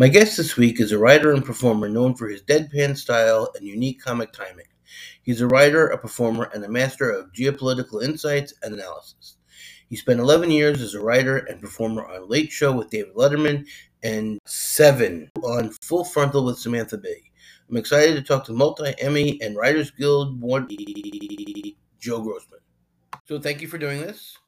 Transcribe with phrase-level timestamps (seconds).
[0.00, 3.66] My guest this week is a writer and performer known for his deadpan style and
[3.66, 4.68] unique comic timing.
[5.22, 9.38] He's a writer, a performer, and a master of geopolitical insights and analysis.
[9.88, 13.66] He spent 11 years as a writer and performer on Late Show with David Letterman
[14.04, 17.32] and Seven on Full Frontal with Samantha Bee.
[17.68, 20.72] I'm excited to talk to multi Emmy and Writers Guild award
[21.98, 22.60] Joe Grossman.
[23.24, 24.38] So, thank you for doing this.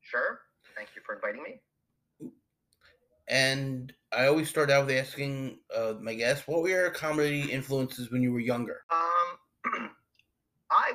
[0.00, 0.42] Sure.
[0.76, 1.60] Thank you for inviting me.
[3.26, 8.10] And I always start out with asking uh, my guests, what were your comedy influences
[8.10, 8.82] when you were younger?
[8.90, 9.90] Um,
[10.70, 10.92] I,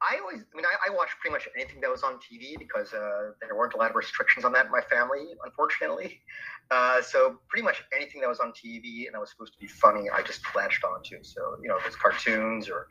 [0.00, 2.94] I always, I mean, I, I, watched pretty much anything that was on TV because
[2.94, 6.20] uh, there weren't a lot of restrictions on that in my family, unfortunately.
[6.70, 9.66] Uh, so pretty much anything that was on TV and that was supposed to be
[9.66, 11.16] funny, I just latched onto.
[11.24, 12.86] So you know, if it's cartoons or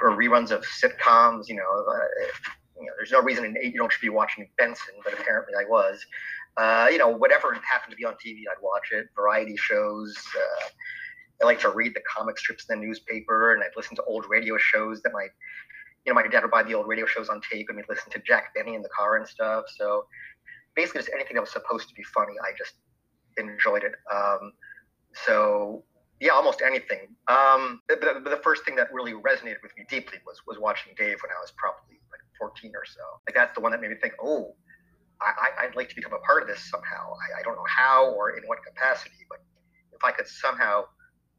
[0.00, 1.98] or reruns of sitcoms, you know, uh,
[2.78, 5.54] you know, there's no reason in eight you don't should be watching Benson, but apparently
[5.58, 6.06] I was.
[6.56, 9.06] Uh, you know, whatever happened to be on TV, I'd watch it.
[9.16, 10.14] Variety shows.
[10.36, 10.68] Uh,
[11.42, 14.26] I like to read the comic strips in the newspaper, and I'd listen to old
[14.28, 15.26] radio shows that my,
[16.04, 18.10] you know, my dad would buy the old radio shows on tape, and we'd listen
[18.12, 19.64] to Jack Benny in the car and stuff.
[19.76, 20.06] So
[20.76, 22.74] basically, just anything that was supposed to be funny, I just
[23.38, 23.92] enjoyed it.
[24.12, 24.52] Um,
[25.26, 25.84] so
[26.20, 27.08] yeah, almost anything.
[27.26, 31.30] Um, the, first thing that really resonated with me deeply was was watching Dave when
[31.30, 33.00] I was probably like 14 or so.
[33.26, 34.54] Like that's the one that made me think, oh,
[35.60, 37.12] I, would like to become a part of this somehow.
[37.12, 39.38] I, I, don't know how or in what capacity, but
[39.92, 40.84] if I could somehow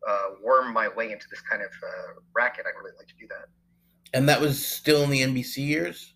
[0.07, 3.27] uh, worm my way into this kind of uh, racket, I'd really like to do
[3.29, 3.45] that.
[4.13, 6.13] And that was still in the NBC years?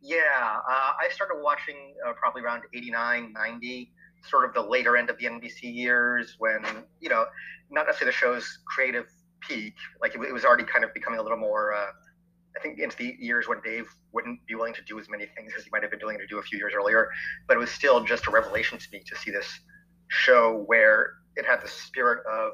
[0.00, 3.92] Yeah, uh, I started watching uh, probably around 89, 90,
[4.28, 6.62] sort of the later end of the NBC years when,
[7.00, 7.24] you know,
[7.70, 9.06] not necessarily the show's creative
[9.40, 11.86] peak, like it, it was already kind of becoming a little more uh,
[12.56, 15.52] I think into the years when Dave wouldn't be willing to do as many things
[15.56, 17.10] as he might have been willing to do a few years earlier.
[17.48, 19.48] But it was still just a revelation to me to see this
[20.08, 22.52] show where it had the spirit of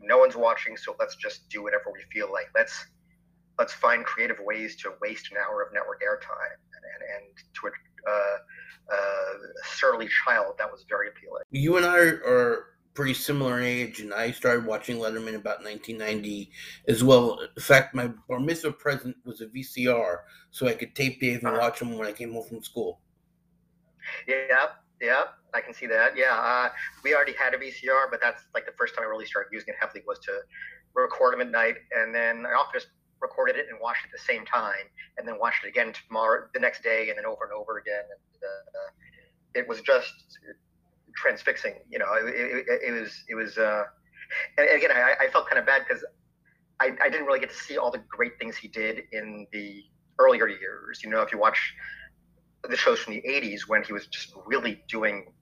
[0.00, 2.48] no one's watching, so let's just do whatever we feel like.
[2.54, 2.86] Let's
[3.58, 7.68] let's find creative ways to waste an hour of network airtime and, and, and to
[7.68, 8.36] a uh,
[8.92, 11.42] uh, surly child that was very appealing.
[11.50, 16.50] You and I are pretty similar age, and I started watching Letterman about 1990
[16.88, 17.40] as well.
[17.40, 20.18] In fact, my bar mitzvah present was a VCR,
[20.50, 21.58] so I could tape Dave and uh-huh.
[21.60, 23.00] watch him when I came home from school.
[24.28, 24.68] Yeah,
[25.00, 26.16] yeah, I can see that.
[26.16, 26.70] Yeah, uh,
[27.02, 29.70] we already had a VCR, but that's like the first time I really started using
[29.70, 30.40] it heavily was to
[30.94, 32.88] record him at night, and then I often just
[33.20, 34.86] recorded it and watched it at the same time,
[35.18, 38.04] and then watched it again tomorrow, the next day, and then over and over again.
[38.04, 38.90] And, uh,
[39.54, 40.12] it was just
[41.16, 41.74] transfixing.
[41.90, 43.58] You know, it, it, it was it was.
[43.58, 43.84] Uh,
[44.58, 46.04] and again, I, I felt kind of bad because
[46.80, 49.82] I, I didn't really get to see all the great things he did in the
[50.18, 51.00] earlier years.
[51.02, 51.58] You know, if you watch
[52.68, 55.32] the shows from the '80s when he was just really doing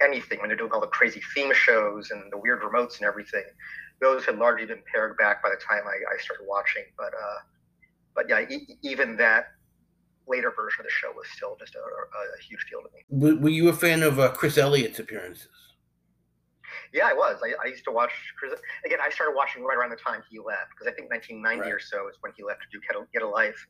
[0.00, 3.44] anything, when they're doing all the crazy theme shows and the weird remotes and everything,
[4.00, 6.84] those had largely been pared back by the time I, I started watching.
[6.96, 7.38] But uh,
[8.14, 9.46] but yeah, e- even that
[10.28, 13.40] later version of the show was still just a, a, a huge deal to me.
[13.40, 15.48] Were you a fan of uh, Chris Elliott's appearances?
[16.92, 17.40] Yeah, I was.
[17.42, 18.58] I, I, used to watch Chris.
[18.84, 21.74] Again, I started watching right around the time he left because I think 1990 right.
[21.74, 23.66] or so is when he left to do Get a, Get a Life.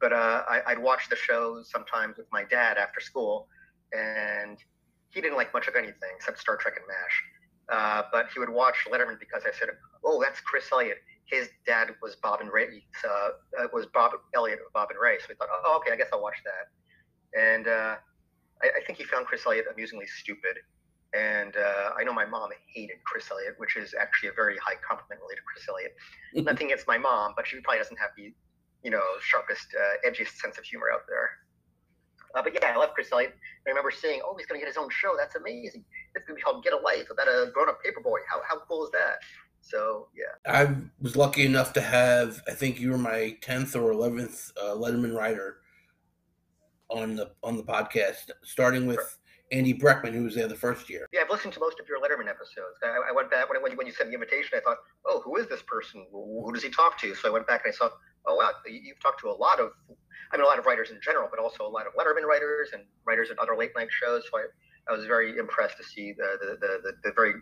[0.00, 3.48] But uh, I, would watch the shows sometimes with my dad after school,
[3.92, 4.58] and
[5.10, 7.22] he didn't like much of anything except Star Trek and MASH.
[7.68, 9.68] Uh, but he would watch Letterman because I said,
[10.04, 14.60] "Oh, that's Chris Elliott his dad was Bob and Ray, uh, uh, was Bob Elliott
[14.72, 15.18] Bob and Ray.
[15.18, 17.38] So we thought, oh, okay, I guess I'll watch that.
[17.38, 17.96] And uh,
[18.62, 20.56] I, I, think he found Chris Elliott amusingly stupid.
[21.12, 24.76] And uh, I know my mom hated Chris Elliott, which is actually a very high
[24.86, 25.94] compliment related to Chris Elliott.
[26.34, 28.32] Nothing against my mom, but she probably doesn't have the,
[28.82, 31.30] you know, sharpest, uh, edgiest sense of humor out there.
[32.34, 33.34] Uh, but yeah, I love Chris Elliott.
[33.66, 35.16] I remember seeing, "Oh, he's going to get his own show.
[35.16, 35.84] That's amazing.
[36.14, 38.20] It's going to be called Get a Life about a grown-up paperboy.
[38.28, 39.24] How how cool is that?"
[39.68, 42.40] So yeah, I was lucky enough to have.
[42.46, 45.58] I think you were my tenth or eleventh uh, Letterman writer
[46.88, 49.18] on the on the podcast, starting with.
[49.52, 51.06] Andy Breckman, who was there the first year.
[51.12, 52.82] Yeah, I've listened to most of your Letterman episodes.
[52.82, 54.58] I, I went back when, when, when you sent the invitation.
[54.58, 56.04] I thought, oh, who is this person?
[56.10, 57.14] Who does he talk to?
[57.14, 57.90] So I went back and I saw,
[58.26, 59.70] oh wow, you've talked to a lot of,
[60.32, 62.70] I mean, a lot of writers in general, but also a lot of Letterman writers
[62.72, 64.24] and writers at other late night shows.
[64.32, 64.46] So I,
[64.90, 67.34] I was very impressed to see the the, the, the, the very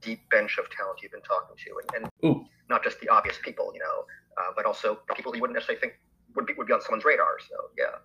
[0.00, 3.72] deep bench of talent you've been talking to, and, and not just the obvious people,
[3.74, 4.04] you know,
[4.38, 5.94] uh, but also people you wouldn't necessarily think
[6.34, 7.38] would be would be on someone's radar.
[7.48, 7.98] So yeah.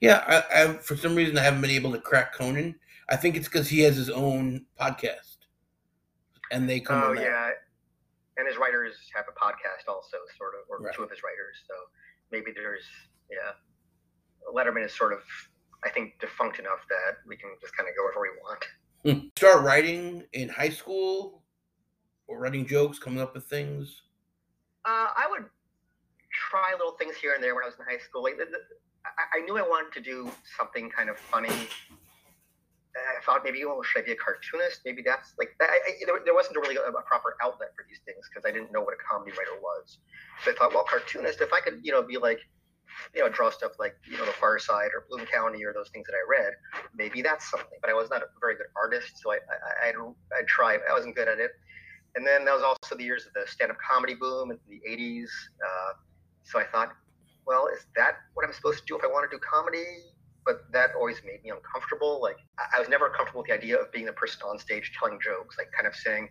[0.00, 2.76] Yeah, I, I, for some reason I haven't been able to crack Conan.
[3.10, 5.38] I think it's because he has his own podcast,
[6.52, 7.02] and they come.
[7.02, 7.50] Oh yeah,
[8.36, 10.94] and his writers have a podcast also, sort of, or right.
[10.94, 11.56] two of his writers.
[11.66, 11.74] So
[12.30, 12.84] maybe there's
[13.30, 13.52] yeah,
[14.52, 15.20] Letterman is sort of
[15.84, 18.64] I think defunct enough that we can just kind of go wherever we want.
[19.04, 19.28] Hmm.
[19.36, 21.42] Start writing in high school
[22.26, 24.02] or writing jokes, coming up with things?
[24.84, 25.44] Uh, I would
[26.32, 28.22] try little things here and there when I was in high school.
[28.22, 28.58] Like, the, the,
[29.04, 31.52] I, I, knew I wanted to do something kind of funny.
[32.96, 34.80] I thought maybe, oh, should I be a cartoonist?
[34.86, 35.68] Maybe that's like that.
[35.68, 38.72] I, there, there, wasn't really a, a, proper outlet for these things because I didn't
[38.72, 39.98] know what a comedy writer was.
[40.44, 41.40] So I thought, well, cartoonist.
[41.40, 42.38] If I could, you know, be like,
[43.14, 45.88] you know, draw stuff like you know, The Far Side or Bloom County or those
[45.90, 46.52] things that I read,
[46.94, 47.78] maybe that's something.
[47.80, 49.36] But I was not a very good artist, so I,
[49.82, 50.80] I, I, I tried.
[50.88, 51.50] I wasn't good at it.
[52.16, 55.28] And then that was also the years of the stand-up comedy boom in the '80s.
[55.64, 55.92] Uh,
[56.44, 56.92] so I thought,
[57.46, 59.84] well, is that what I'm supposed to do if I want to do comedy?
[60.46, 62.20] But that always made me uncomfortable.
[62.20, 62.36] Like
[62.74, 65.56] I was never comfortable with the idea of being the person on stage telling jokes,
[65.58, 66.28] like kind of saying,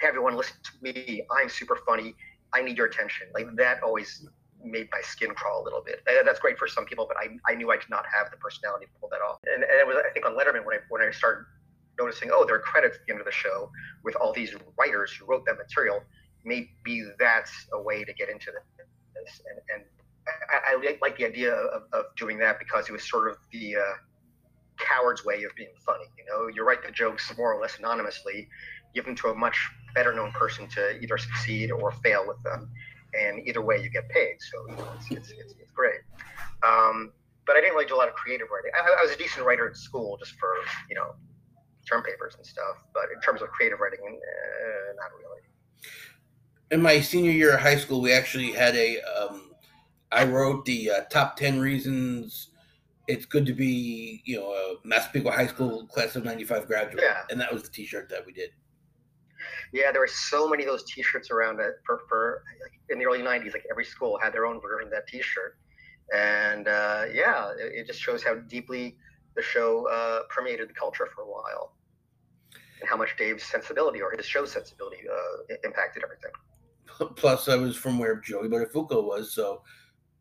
[0.00, 1.22] "Hey, everyone, listen to me.
[1.30, 2.14] I'm super funny.
[2.52, 4.26] I need your attention." Like that always
[4.64, 6.02] made my skin crawl a little bit.
[6.06, 8.36] And that's great for some people, but I, I knew I did not have the
[8.36, 9.38] personality to pull that off.
[9.46, 11.44] And, and it was I think on Letterman when I when I started
[11.98, 13.70] noticing, oh, there are credits at the end of the show
[14.02, 16.02] with all these writers who wrote that material.
[16.44, 18.62] Maybe that's a way to get into this
[19.48, 19.84] and, and
[20.50, 23.76] I, I like the idea of, of doing that because it was sort of the
[23.76, 23.80] uh,
[24.78, 26.04] coward's way of being funny.
[26.18, 28.48] You know, you write the jokes more or less anonymously,
[28.94, 29.56] give them to a much
[29.94, 32.70] better known person to either succeed or fail with them,
[33.14, 34.36] and either way you get paid.
[34.38, 36.00] So you know, it's, it's, it's, it's, great.
[36.62, 37.12] Um,
[37.46, 38.70] but I didn't really do a lot of creative writing.
[38.74, 40.54] I, I, was a decent writer at school, just for
[40.88, 41.14] you know
[41.88, 42.76] term papers and stuff.
[42.94, 45.42] But in terms of creative writing, uh, not really
[46.72, 49.00] in my senior year of high school, we actually had a.
[49.02, 49.52] Um,
[50.10, 52.48] I wrote the uh, top ten reasons
[53.08, 57.04] it's good to be, you know, a Massapequa High School class of '95 graduate.
[57.04, 57.22] Yeah.
[57.30, 58.50] And that was the T-shirt that we did.
[59.72, 63.06] Yeah, there were so many of those T-shirts around it for, for like in the
[63.06, 63.52] early '90s.
[63.52, 65.56] Like every school had their own version of that T-shirt,
[66.14, 68.96] and uh, yeah, it, it, just shows how deeply
[69.34, 71.72] the show uh, permeated the culture for a while,
[72.80, 77.14] and how much Dave's sensibility or his show's sensibility uh, impacted everything.
[77.16, 79.62] Plus, I was from where Joey Buttafuoco was, so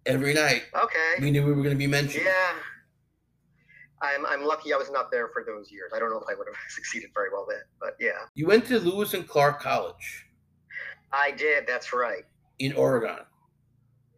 [0.06, 2.24] every night, okay, we knew we were going to be mentioned.
[2.26, 2.54] Yeah,
[4.02, 5.92] I'm I'm lucky I was not there for those years.
[5.96, 8.26] I don't know if I would have succeeded very well then, but yeah.
[8.34, 10.26] You went to Lewis and Clark College.
[11.14, 11.68] I did.
[11.68, 12.24] That's right.
[12.60, 13.26] In Oregon.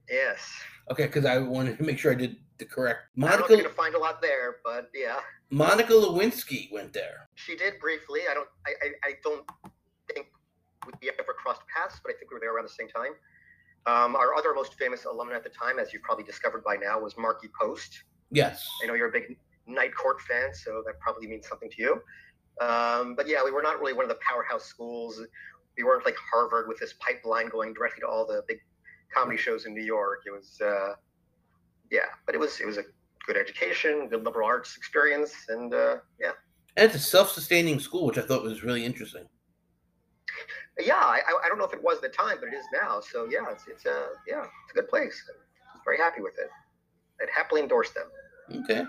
[0.10, 0.40] Yes.
[0.92, 3.00] Okay, because I wanted to make sure I did the correct.
[3.16, 3.44] Monica.
[3.44, 5.20] I'm going to find a lot there, but yeah.
[5.50, 7.30] Monica Lewinsky went there.
[7.36, 8.22] She did briefly.
[8.30, 8.50] I don't.
[8.66, 8.72] I.
[8.82, 9.46] I, I don't
[10.14, 10.28] think
[11.02, 13.14] we ever crossed paths, but I think we were there around the same time.
[13.86, 17.00] Um, our other most famous alumna at the time, as you've probably discovered by now,
[17.00, 18.04] was Markie Post.
[18.32, 18.66] Yes.
[18.82, 19.38] I know you're a big
[19.68, 22.02] Night Court fan, so that probably means something to you.
[22.62, 25.22] Um, but yeah, we were not really one of the powerhouse schools.
[25.78, 28.60] We weren't like Harvard with this pipeline going directly to all the big
[29.14, 30.22] comedy shows in New York.
[30.26, 30.94] It was, uh,
[31.92, 32.84] yeah, but it was it was a
[33.26, 36.32] good education, good liberal arts experience, and uh, yeah.
[36.76, 39.28] And it's a self-sustaining school, which I thought was really interesting
[40.80, 43.00] yeah, I, I don't know if it was the time, but it is now.
[43.00, 45.24] So yeah, it's it's a yeah, it's a good place.
[45.74, 46.50] I'm very happy with it.
[47.22, 48.08] I'd happily endorse them.
[48.64, 48.84] Okay.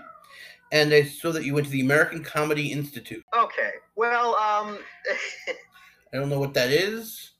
[0.71, 3.23] And I saw that you went to the American Comedy Institute.
[3.37, 3.71] Okay.
[3.95, 4.79] Well, um,
[6.13, 7.31] I don't know what that is.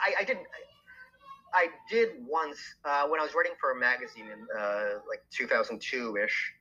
[0.00, 0.46] I, I didn't.
[1.54, 6.16] I did once uh, when I was writing for a magazine in uh, like 2002
[6.16, 6.54] ish.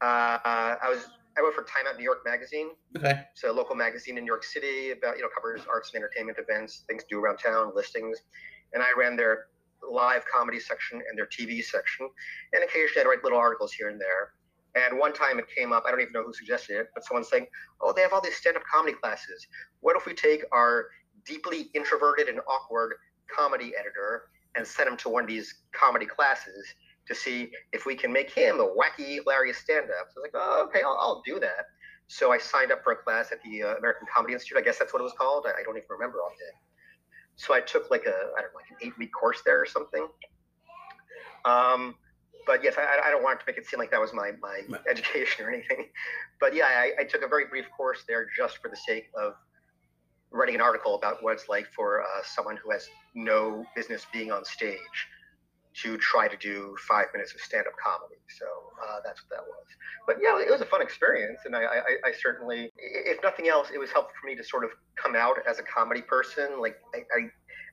[0.00, 2.70] Uh, I was I wrote for Time Out New York Magazine.
[2.96, 3.22] Okay.
[3.32, 6.38] It's a local magazine in New York City about, you know, covers arts and entertainment
[6.38, 8.18] events, things to do around town, listings.
[8.74, 9.46] And I ran their
[9.88, 12.08] live comedy section and their TV section.
[12.52, 14.32] And occasionally I'd write little articles here and there.
[14.74, 17.24] And one time it came up, I don't even know who suggested it, but someone
[17.24, 17.46] saying,
[17.80, 19.46] Oh, they have all these stand up comedy classes.
[19.80, 20.86] What if we take our
[21.24, 22.94] deeply introverted and awkward
[23.34, 24.24] comedy editor
[24.54, 26.74] and send him to one of these comedy classes?
[27.10, 30.08] to see if we can make him a wacky, hilarious stand-up.
[30.14, 31.66] So I was like, oh, okay, I'll, I'll do that.
[32.06, 34.58] So I signed up for a class at the uh, American Comedy Institute.
[34.58, 35.46] I guess that's what it was called.
[35.46, 36.56] I, I don't even remember offhand.
[37.36, 40.06] So I took like a, I don't know, like an eight-week course there or something.
[41.44, 41.94] Um,
[42.46, 44.60] but yes, I, I, don't want to make it seem like that was my, my
[44.90, 45.86] education or anything.
[46.40, 49.34] But yeah, I, I, took a very brief course there just for the sake of
[50.30, 54.30] writing an article about what it's like for uh, someone who has no business being
[54.30, 55.08] on stage
[55.72, 58.20] to try to do five minutes of stand-up comedy.
[58.38, 58.46] So
[58.82, 59.66] uh, that's what that was.
[60.06, 63.68] But yeah, it was a fun experience, and I, I, I, certainly, if nothing else,
[63.72, 66.60] it was helpful for me to sort of come out as a comedy person.
[66.60, 67.30] Like I, I,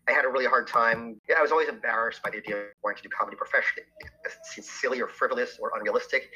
[0.08, 1.20] I had a really hard time.
[1.36, 3.88] I was always embarrassed by the idea of wanting to do comedy professionally.
[4.26, 6.30] It seems silly or frivolous or unrealistic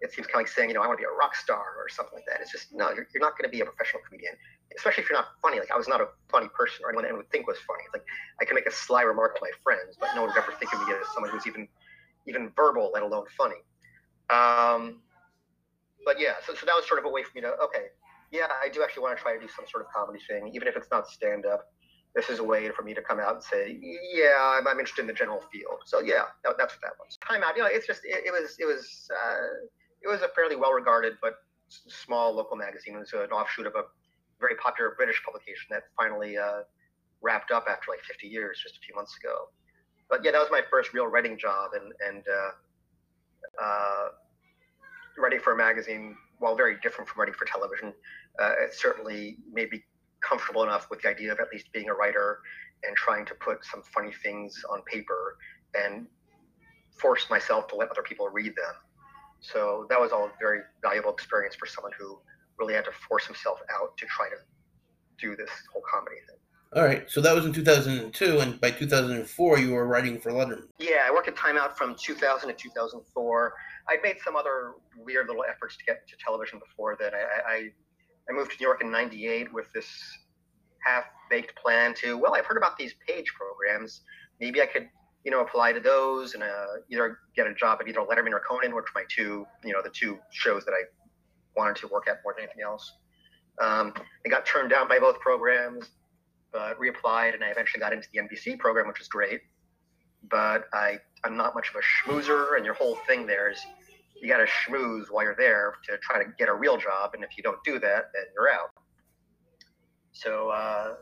[0.00, 1.74] it seems kind of like saying, you know, I want to be a rock star
[1.76, 2.40] or something like that.
[2.40, 4.34] It's just no, you're, you're not going to be a professional comedian,
[4.76, 5.58] especially if you're not funny.
[5.58, 7.82] Like I was not a funny person or anyone anyone would think was funny.
[7.86, 8.06] It's like
[8.40, 10.72] I can make a sly remark to my friends, but no one would ever think
[10.72, 11.66] of me as someone who's even
[12.26, 13.58] even verbal, let alone funny.
[14.30, 15.00] Um,
[16.04, 17.90] but yeah, so, so that was sort of a way for me to okay,
[18.30, 20.68] yeah, I do actually want to try to do some sort of comedy thing, even
[20.68, 21.72] if it's not stand up.
[22.14, 25.02] This is a way for me to come out and say, yeah, I'm, I'm interested
[25.02, 25.80] in the general field.
[25.84, 27.18] So yeah, that, that's what that was.
[27.26, 29.66] Time out, you know, it's just it, it was it was uh,
[30.02, 31.34] it was a fairly well regarded but
[31.68, 32.94] small local magazine.
[32.94, 33.82] It was an offshoot of a
[34.40, 36.62] very popular British publication that finally uh,
[37.20, 39.48] wrapped up after like 50 years, just a few months ago.
[40.08, 44.08] But yeah, that was my first real writing job, and and uh, uh,
[45.18, 47.92] writing for a magazine, while very different from writing for television,
[48.40, 49.84] uh, it certainly made me
[50.20, 52.40] comfortable enough with the idea of at least being a writer
[52.84, 55.36] and trying to put some funny things on paper
[55.74, 56.06] and
[56.96, 58.74] force myself to let other people read them.
[59.40, 62.18] So that was all a very valuable experience for someone who
[62.58, 64.36] really had to force himself out to try to
[65.18, 66.36] do this whole comedy thing.
[66.76, 70.64] All right, so that was in 2002, and by 2004, you were writing for Letterman.
[70.78, 73.54] Yeah, I worked at Time Out from 2000 to 2004.
[73.88, 77.12] I'd made some other weird little efforts to get to television before then.
[77.14, 77.70] I, I,
[78.28, 79.86] I moved to New York in '98 with this
[80.84, 84.02] half-baked plan to, well, I've heard about these page programs.
[84.40, 84.88] Maybe I could,
[85.24, 88.40] you know, apply to those and uh, either get a job at either Letterman or
[88.48, 90.82] Conan, which my two, you know, the two shows that I
[91.56, 92.92] wanted to work at more than anything else.
[93.60, 93.92] Um,
[94.24, 95.90] I got turned down by both programs
[96.52, 99.40] but reapplied and I eventually got into the NBC program, which was great.
[100.30, 103.60] But I, I'm not much of a schmoozer, and your whole thing there is
[104.20, 107.12] you got to schmooze while you're there to try to get a real job.
[107.14, 108.70] And if you don't do that, then you're out.
[110.12, 110.94] So uh,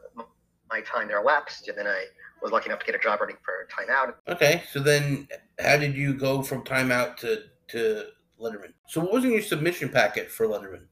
[0.71, 2.05] my time there lapsed, and then I
[2.43, 4.15] was lucky enough to get a job running for timeout.
[4.29, 8.05] Okay, so then how did you go from timeout to, to
[8.41, 8.73] Letterman?
[8.89, 10.83] So what was in your submission packet for Letterman?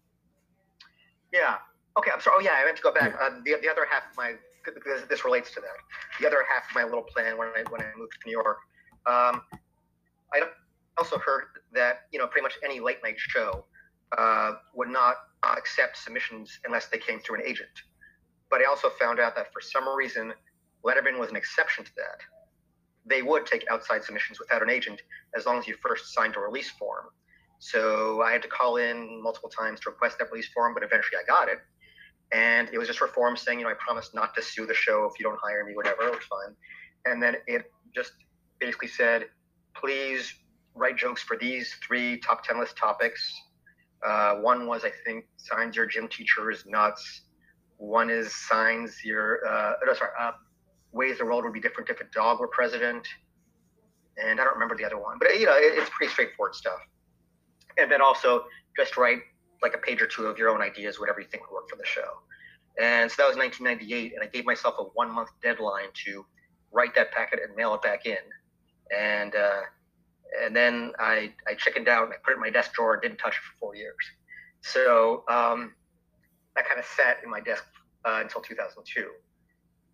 [1.33, 1.57] Yeah,
[1.97, 2.37] Okay, I'm sorry.
[2.39, 3.15] Oh yeah, I meant to go back.
[3.21, 5.79] Uh, the the other half of my because this relates to that.
[6.21, 8.59] The other half of my little plan when I when I moved to New York,
[9.07, 9.43] um,
[10.33, 10.43] I
[10.99, 13.65] also heard that you know pretty much any late night show
[14.17, 15.17] uh, would not
[15.57, 17.71] accept submissions unless they came through an agent.
[18.51, 20.33] But I also found out that for some reason,
[20.85, 22.21] Letterman was an exception to that.
[23.07, 25.03] They would take outside submissions without an agent
[25.37, 27.07] as long as you first signed a release form.
[27.59, 31.19] So I had to call in multiple times to request that release form, but eventually
[31.23, 31.59] I got it
[32.33, 35.09] and it was just reform saying, you know, I promise not to sue the show
[35.11, 36.55] if you don't hire me, whatever, it was fine.
[37.05, 38.13] And then it just
[38.59, 39.27] basically said,
[39.75, 40.35] please
[40.75, 43.33] write jokes for these three top 10 list topics.
[44.05, 47.23] Uh, one was, I think, signs your gym teacher is nuts.
[47.79, 50.33] One is signs your, uh, no, sorry, uh,
[50.93, 53.07] ways the world would be different if a dog were president.
[54.23, 56.79] And I don't remember the other one, but you know, it, it's pretty straightforward stuff.
[57.79, 58.45] And then also
[58.77, 59.19] just write
[59.63, 61.77] like a page or two of your own ideas, whatever you think would work for
[61.77, 62.21] the show.
[62.81, 66.27] And so that was 1998, and I gave myself a one month deadline to
[66.73, 68.19] write that packet and mail it back in.
[68.97, 69.63] And uh,
[70.43, 73.03] and then I, I chickened out and I put it in my desk drawer and
[73.03, 73.95] didn't touch it for four years.
[74.63, 75.75] So um,
[76.57, 77.65] that kind of sat in my desk
[78.05, 79.11] uh, until 2002.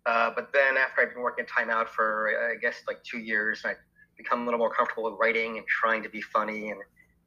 [0.05, 3.19] Uh, but then after I've been working at Time Out for, I guess, like two
[3.19, 3.75] years, I
[4.17, 6.79] become a little more comfortable with writing and trying to be funny and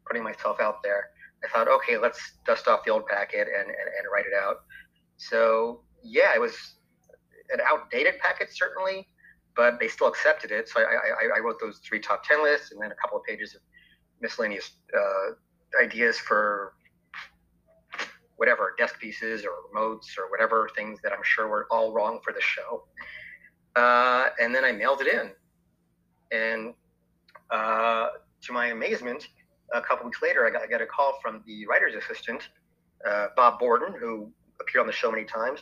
[0.06, 1.10] putting myself out there.
[1.44, 4.62] I thought, okay, let's dust off the old packet and, and, and write it out.
[5.16, 6.76] So yeah, it was
[7.52, 9.06] an outdated packet certainly,
[9.56, 10.68] but they still accepted it.
[10.68, 13.24] So I, I, I wrote those three top ten lists and then a couple of
[13.24, 13.60] pages of
[14.20, 16.74] miscellaneous uh, ideas for
[18.36, 22.32] whatever desk pieces or remotes or whatever things that I'm sure were all wrong for
[22.32, 22.84] the show.
[23.76, 25.30] Uh, and then I mailed it in,
[26.36, 26.74] and
[27.50, 28.08] uh,
[28.42, 29.28] to my amazement,
[29.72, 32.48] a couple weeks later, I got, I got a call from the writer's assistant,
[33.08, 34.30] uh, Bob Borden, who
[34.60, 35.60] appeared on the show many times,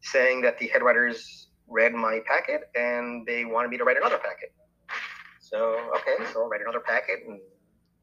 [0.00, 4.18] saying that the head writers read my packet and they wanted me to write another
[4.18, 4.52] packet.
[5.38, 7.20] So, okay, so I'll write another packet.
[7.26, 7.40] And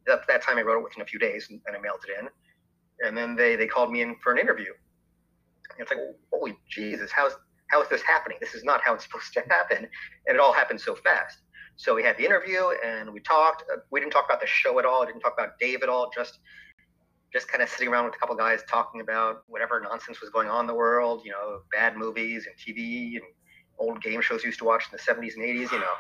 [0.06, 2.20] that, that time I wrote it within a few days and, and I mailed it
[2.20, 2.30] in.
[3.08, 4.72] And then they, they called me in for an interview.
[5.72, 6.00] And it's like,
[6.32, 7.34] holy Jesus, how's,
[7.68, 8.38] how is this happening?
[8.42, 9.88] This is not how it's supposed to happen.
[10.28, 11.40] And it all happened so fast.
[11.80, 13.64] So we had the interview and we talked.
[13.72, 15.06] Uh, we didn't talk about the show at all.
[15.06, 16.12] Didn't talk about Dave at all.
[16.14, 16.40] Just
[17.32, 20.50] just kind of sitting around with a couple guys talking about whatever nonsense was going
[20.50, 21.22] on in the world.
[21.24, 23.24] You know, bad movies and TV and
[23.80, 25.72] old game shows used to watch in the 70s and 80s.
[25.72, 25.96] You know.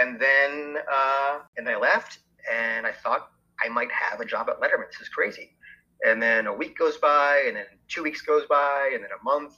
[0.00, 2.18] And then uh, and I left
[2.52, 3.30] and I thought
[3.64, 4.88] I might have a job at Letterman.
[4.90, 5.56] This is crazy.
[6.04, 9.24] And then a week goes by, and then two weeks goes by, and then a
[9.24, 9.54] month.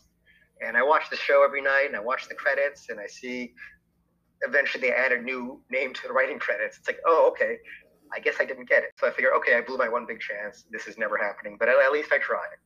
[0.64, 3.55] And I watch the show every night, and I watch the credits, and I see
[4.43, 6.78] eventually they add a new name to the writing credits.
[6.78, 7.57] It's like, oh, okay,
[8.14, 8.90] I guess I didn't get it.
[8.99, 10.64] So I figure, okay, I blew my one big chance.
[10.71, 12.57] This is never happening, but at least I tried.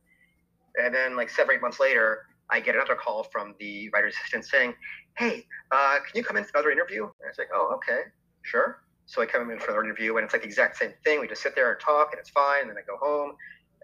[0.81, 4.45] And then, like seven, eight months later, I get another call from the writer's assistant
[4.45, 4.73] saying,
[5.17, 7.03] hey, uh, can you come in for another interview?
[7.03, 8.01] And it's like, oh, okay,
[8.43, 8.83] sure.
[9.05, 11.19] So I come in for another interview, and it's like the exact same thing.
[11.19, 12.61] We just sit there and talk, and it's fine.
[12.61, 13.35] And then I go home,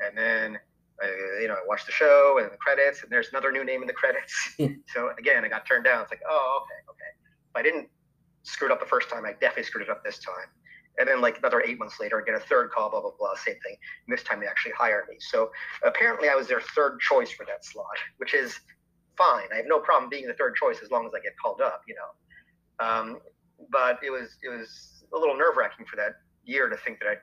[0.06, 0.60] and then
[1.02, 3.82] I, you know, I watched the show and the credits, and there's another new name
[3.82, 4.56] in the credits.
[4.94, 6.02] so again, I got turned down.
[6.02, 7.12] It's like, oh, okay, okay.
[7.50, 7.90] If I didn't
[8.44, 10.48] screw it up the first time, I definitely screwed it up this time.
[10.98, 13.36] And then like another eight months later, I get a third call, blah blah blah,
[13.36, 13.78] same thing.
[14.08, 15.18] And this time they actually hired me.
[15.20, 15.52] So
[15.84, 17.86] apparently I was their third choice for that slot,
[18.18, 18.60] which is
[19.18, 19.48] fine.
[19.54, 21.82] I have no problem being the third choice as long as I get called up,
[21.88, 22.86] you know.
[22.86, 23.20] Um,
[23.72, 27.08] but it was it was a little nerve wracking for that year to think that
[27.08, 27.16] I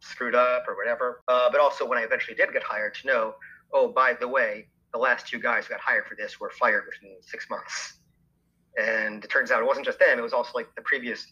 [0.00, 1.22] screwed up or whatever.
[1.28, 3.34] Uh, but also when I eventually did get hired, to know,
[3.72, 6.84] oh, by the way, the last two guys who got hired for this were fired
[6.86, 7.94] within six months.
[8.78, 11.26] And it turns out it wasn't just them; it was also like the previous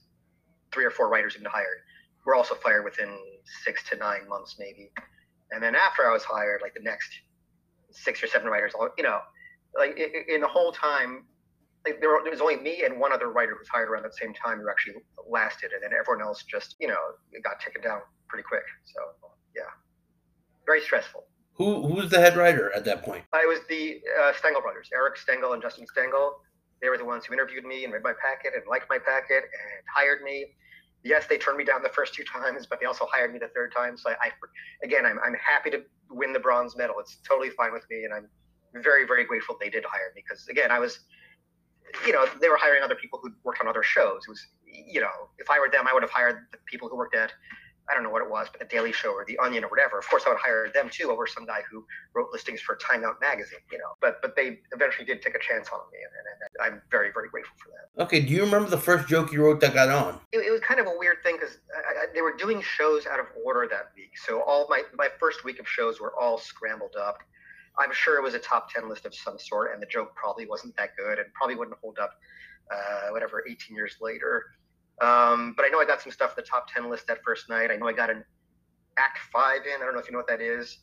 [0.73, 1.79] three or four writers who'd been hired
[2.25, 3.17] were also fired within
[3.65, 4.91] six to nine months, maybe.
[5.51, 7.11] And then after I was hired, like the next
[7.91, 9.21] six or seven writers, all you know,
[9.77, 9.99] like
[10.29, 11.25] in the whole time,
[11.85, 14.35] like there, was only me and one other writer who was hired around the same
[14.35, 14.97] time who actually
[15.29, 17.01] lasted, and then everyone else just you know
[17.43, 18.65] got taken down pretty quick.
[18.95, 19.63] So yeah,
[20.67, 21.25] very stressful.
[21.55, 23.25] Who who was the head writer at that point?
[23.33, 26.33] I was the uh, Stangel brothers, Eric Stangel and Justin Stangel.
[26.81, 29.45] They were the ones who interviewed me and read my packet and liked my packet
[29.45, 30.47] and hired me.
[31.03, 33.49] Yes, they turned me down the first two times, but they also hired me the
[33.49, 33.97] third time.
[33.97, 34.31] So I, I
[34.83, 36.97] again, I'm, I'm happy to win the bronze medal.
[36.99, 38.29] It's totally fine with me, and I'm
[38.83, 41.01] very, very grateful they did hire me because again, I was,
[42.07, 44.23] you know, they were hiring other people who worked on other shows.
[44.27, 46.97] It was, you know, if I were them, I would have hired the people who
[46.97, 47.33] worked at
[47.91, 49.99] I don't know what it was, but the Daily Show or the Onion or whatever.
[49.99, 53.05] Of course, I would hire them too over some guy who wrote listings for Time
[53.05, 53.93] Out magazine, you know.
[54.01, 57.11] But but they eventually did take a chance on me, and, and, and I'm very
[57.13, 58.03] very grateful for that.
[58.05, 60.21] Okay, do you remember the first joke you wrote that got on?
[60.33, 61.59] It, it was kind of a weird thing because
[62.15, 65.59] they were doing shows out of order that week, so all my my first week
[65.59, 67.19] of shows were all scrambled up.
[67.79, 70.47] I'm sure it was a top ten list of some sort, and the joke probably
[70.47, 72.13] wasn't that good and probably wouldn't hold up,
[72.73, 74.45] uh, whatever, 18 years later.
[75.01, 77.49] Um, but I know I got some stuff in the top 10 list that first
[77.49, 77.71] night.
[77.71, 78.25] I know I got an
[78.99, 79.81] Act 5 in.
[79.81, 80.79] I don't know if you know what that is.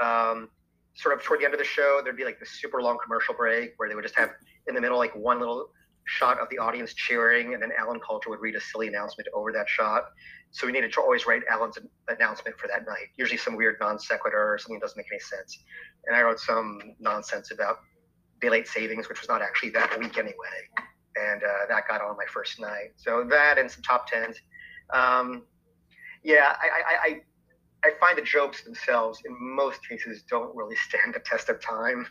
[0.00, 0.48] Um,
[0.94, 3.34] sort of toward the end of the show, there'd be like this super long commercial
[3.34, 4.30] break where they would just have
[4.66, 5.70] in the middle like one little
[6.04, 9.52] shot of the audience cheering, and then Alan Kalter would read a silly announcement over
[9.52, 10.10] that shot.
[10.50, 13.98] So we needed to always write Alan's announcement for that night, usually some weird non
[13.98, 15.62] sequitur or something that doesn't make any sense.
[16.06, 17.78] And I wrote some nonsense about
[18.42, 22.24] daylight savings, which was not actually that week anyway and uh, that got on my
[22.32, 22.92] first night.
[22.96, 24.36] So that and some top tens.
[24.92, 25.44] Um,
[26.22, 27.20] yeah, I, I, I,
[27.84, 32.06] I, find the jokes themselves in most cases don't really stand the test of time.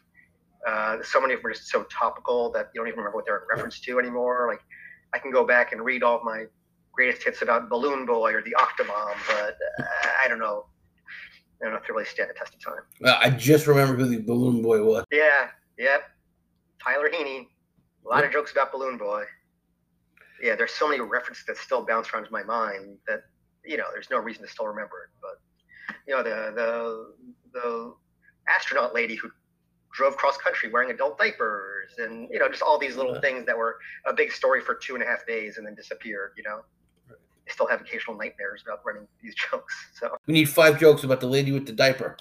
[0.68, 3.26] Uh, so many of them are just so topical that you don't even remember what
[3.26, 4.48] they're in reference to anymore.
[4.50, 4.62] Like
[5.14, 6.46] I can go back and read all of my
[6.92, 9.86] greatest hits about Balloon Boy or the Octomom, but uh,
[10.24, 10.66] I don't know.
[11.62, 12.84] I don't know if they really stand the test of time.
[13.00, 15.06] Well, I just remember who the Balloon Boy was.
[15.12, 16.10] Yeah, yep.
[16.84, 17.48] Tyler Heaney.
[18.06, 19.24] A lot of jokes about Balloon Boy.
[20.42, 23.24] Yeah, there's so many references that still bounce around my mind that
[23.64, 25.10] you know there's no reason to still remember it.
[25.22, 27.14] But you know the the
[27.54, 27.94] the
[28.48, 29.30] astronaut lady who
[29.94, 33.58] drove cross country wearing adult diapers and you know just all these little things that
[33.58, 36.62] were a big story for two and a half days and then disappeared you know
[37.10, 41.20] I still have occasional nightmares about running these jokes so we need five jokes about
[41.20, 42.18] the lady with the diaper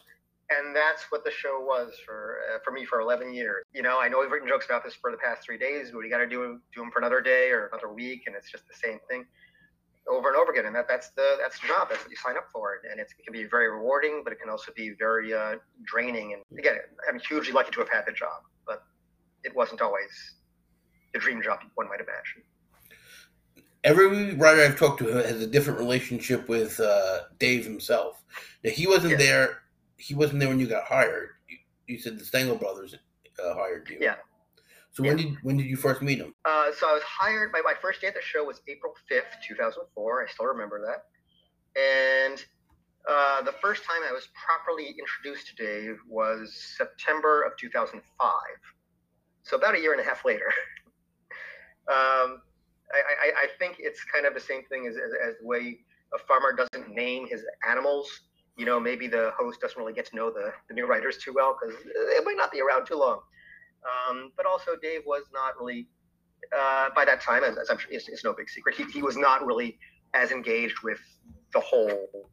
[0.51, 3.65] and that's what the show was for uh, for me for 11 years.
[3.73, 5.99] You know, I know we've written jokes about this for the past three days, but
[5.99, 8.65] we got to do do them for another day or another week, and it's just
[8.69, 9.25] the same thing
[10.09, 10.67] over and over again.
[10.67, 11.89] And that that's the that's the job.
[11.89, 14.51] That's what you sign up for, and it can be very rewarding, but it can
[14.51, 16.35] also be very uh, draining.
[16.35, 16.77] And again,
[17.09, 18.83] I'm hugely lucky to have had the job, but
[19.45, 20.11] it wasn't always
[21.13, 22.43] the dream job one might imagine.
[23.83, 28.23] Every writer I've talked to has a different relationship with uh, Dave himself.
[28.63, 29.63] Now, he wasn't there
[30.01, 31.31] he wasn't there when you got hired.
[31.49, 33.99] You, you said the Stangel brothers uh, hired you.
[34.01, 34.17] Yeah.
[34.93, 36.35] So when did when did you first meet him?
[36.45, 37.53] Uh, so I was hired.
[37.53, 40.27] My, my first day at the show was April fifth, two thousand four.
[40.27, 41.05] I still remember that.
[41.81, 42.45] And
[43.09, 48.01] uh, the first time I was properly introduced to Dave was September of two thousand
[48.19, 48.59] five.
[49.45, 50.47] So about a year and a half later.
[51.89, 52.43] um,
[52.93, 55.79] I, I, I, think it's kind of the same thing as, as, as the way
[56.13, 58.23] a farmer doesn't name his animals
[58.61, 61.33] you know, maybe the host doesn't really get to know the, the new writers too
[61.35, 63.21] well because it might not be around too long.
[63.89, 65.89] Um, but also, Dave was not really,
[66.55, 69.03] uh, by that time, as, as I'm sure it's, it's, no big secret, he, he
[69.03, 69.79] was not really
[70.13, 70.99] as engaged with
[71.55, 72.29] the whole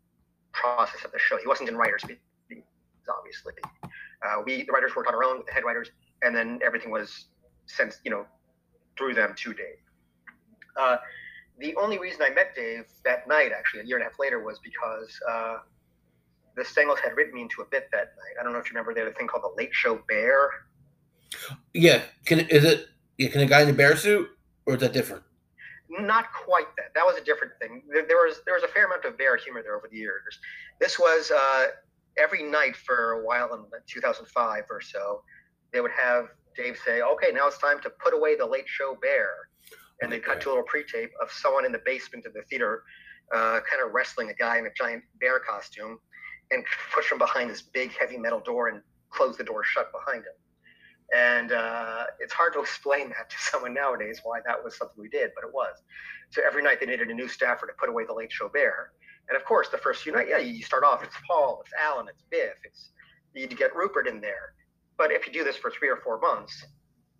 [0.52, 1.38] process of the show.
[1.38, 2.66] He wasn't in writers' meetings,
[3.10, 3.54] obviously.
[3.86, 5.92] Uh, we, the writers, worked on our own with the head writers,
[6.24, 7.28] and then everything was
[7.68, 8.26] sent, you know,
[8.98, 9.78] through them to Dave.
[10.76, 10.98] Uh,
[11.58, 14.44] the only reason I met Dave that night, actually, a year and a half later,
[14.44, 15.60] was because uh,
[16.58, 18.36] the Stangels had written me into a bit that night.
[18.40, 20.50] I don't know if you remember they had a thing called the Late Show Bear.
[21.74, 22.88] Yeah, can is it?
[23.18, 24.28] Yeah, can a guy in a bear suit,
[24.66, 25.24] or is that different?
[25.90, 26.94] Not quite that.
[26.96, 27.84] That was a different thing.
[27.92, 30.40] There, there was there was a fair amount of bear humor there over the years.
[30.82, 31.68] This was uh,
[32.18, 35.22] every night for a while in 2005 or so,
[35.72, 38.98] they would have Dave say, "Okay, now it's time to put away the Late Show
[39.02, 39.30] bear,"
[40.02, 42.84] and they cut to a little pre-tape of someone in the basement of the theater,
[43.34, 46.00] uh, kind of wrestling a guy in a giant bear costume,
[46.52, 50.24] and push him behind this big heavy metal door and close the door shut behind
[50.24, 50.34] him.
[51.14, 55.10] And uh, it's hard to explain that to someone nowadays why that was something we
[55.10, 55.76] did, but it was.
[56.32, 58.92] So every night they needed a new staffer to put away the Late Show bear.
[59.30, 62.08] And of course, the first few nights, yeah, you start off, it's Paul, it's Alan,
[62.08, 62.92] it's Biff, it's
[63.34, 64.54] you need to get Rupert in there.
[64.98, 66.66] But if you do this for three or four months,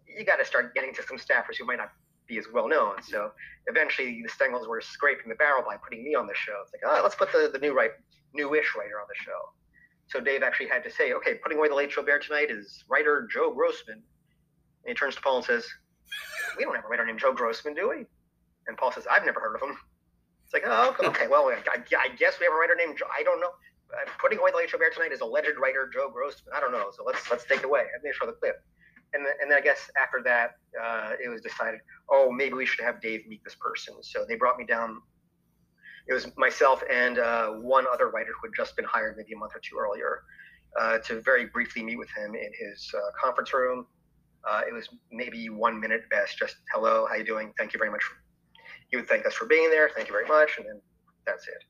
[0.08, 1.92] you got to start getting to some staffers who might not
[2.28, 3.02] be as well known.
[3.04, 3.32] So
[3.68, 6.60] eventually, the Stangels were scraping the barrel by putting me on the show.
[6.64, 7.92] It's like, oh, let's put the, the new right,
[8.34, 9.40] newish writer on the show.
[10.08, 12.84] So Dave actually had to say, okay, putting away the Late Show Bear tonight is
[12.90, 13.98] writer Joe Grossman.
[13.98, 15.66] And he turns to Paul and says,
[16.58, 18.06] we don't have a writer named Joe Grossman, do we?
[18.68, 19.78] And Paul says, I've never heard of him.
[20.46, 23.06] It's like, oh, okay, well, I, I guess we have a writer named Joe.
[23.18, 23.52] I don't know.
[23.92, 26.54] Uh, putting away the Late Show Bear tonight is alleged writer Joe Grossman.
[26.56, 26.90] I don't know.
[26.96, 27.82] So let's let's take it away.
[27.82, 28.56] And they show the clip.
[29.14, 32.66] And then, and then I guess after that, uh, it was decided, oh, maybe we
[32.66, 33.96] should have Dave meet this person.
[34.02, 35.02] So they brought me down.
[36.08, 39.38] It was myself and uh, one other writer who had just been hired maybe a
[39.38, 40.24] month or two earlier
[40.80, 43.86] uh, to very briefly meet with him in his uh, conference room.
[44.50, 47.52] Uh, it was maybe one minute best, just hello, how you doing?
[47.58, 48.04] Thank you very much.
[48.90, 49.90] He would thank us for being there.
[49.94, 50.80] Thank you very much, and then
[51.26, 51.64] that's it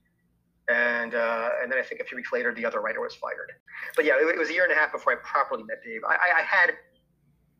[0.69, 3.51] and uh, and then I think a few weeks later the other writer was fired.
[3.95, 6.01] But yeah, it, it was a year and a half before I properly met Dave.
[6.07, 6.71] I, I, I had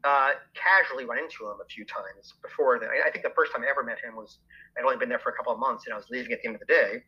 [0.03, 2.89] uh, casually run into him a few times before then.
[2.89, 4.39] I, I, think the first time I ever met him was
[4.77, 6.47] I'd only been there for a couple of months and I was leaving at the
[6.47, 7.03] end of the day,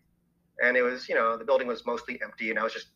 [0.64, 2.88] and it was you know the building was mostly empty and I was just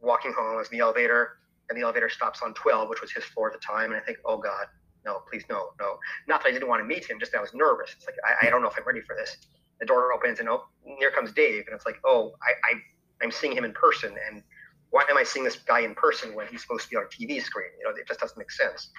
[0.00, 0.54] walking home.
[0.54, 1.38] I was in the elevator
[1.68, 4.04] and the elevator stops on 12, which was his floor at the time, and I
[4.04, 4.66] think, oh God,
[5.04, 5.98] no, please no, no.
[6.26, 7.92] Not that I didn't want to meet him, just that I was nervous.
[7.94, 9.36] It's like I, I don't know if I'm ready for this
[9.80, 10.64] the door opens and oh,
[10.98, 12.80] here comes Dave, and it's like, oh, I, I
[13.22, 14.42] I'm seeing him in person, and
[14.90, 17.06] why am I seeing this guy in person when he's supposed to be on a
[17.06, 17.70] TV screen?
[17.78, 18.90] You know, it just doesn't make sense.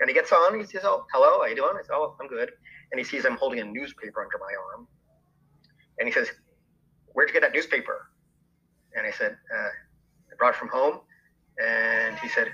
[0.00, 1.74] And he gets on, he says, oh, hello, how you doing?
[1.78, 2.52] I said, oh, I'm good.
[2.92, 4.86] And he sees I'm holding a newspaper under my arm,
[5.98, 6.28] and he says,
[7.12, 8.10] where'd you get that newspaper?
[8.96, 11.00] And I said, uh, I brought it from home.
[11.62, 12.48] And he said,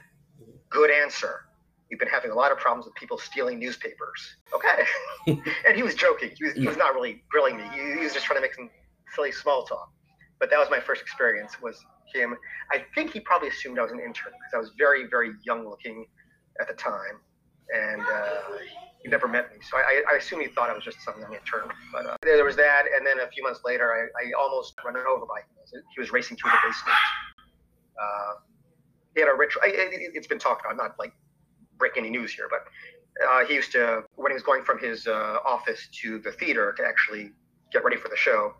[0.70, 1.46] good answer.
[1.90, 4.36] You've been having a lot of problems with people stealing newspapers.
[4.54, 5.40] Okay.
[5.68, 6.30] and he was joking.
[6.36, 7.64] He was, he was not really grilling me.
[7.74, 8.70] He, he was just trying to make some
[9.14, 9.90] silly small talk.
[10.40, 12.36] But that was my first experience was him.
[12.70, 15.68] I think he probably assumed I was an intern because I was very, very young
[15.68, 16.06] looking
[16.60, 17.20] at the time.
[17.74, 18.58] And uh,
[19.02, 19.58] he never met me.
[19.68, 21.68] So I, I assume he thought I was just some young intern.
[21.92, 22.84] But uh, there was that.
[22.94, 25.82] And then a few months later, I, I almost run over by him.
[25.94, 26.98] He was racing through the basement.
[28.00, 28.32] Uh,
[29.14, 31.12] he had a rich, it, has been talked about, not like
[31.78, 32.64] break any news here, but
[33.28, 36.74] uh, he used to, when he was going from his uh, office to the theater
[36.76, 37.30] to actually
[37.72, 38.54] get ready for the show,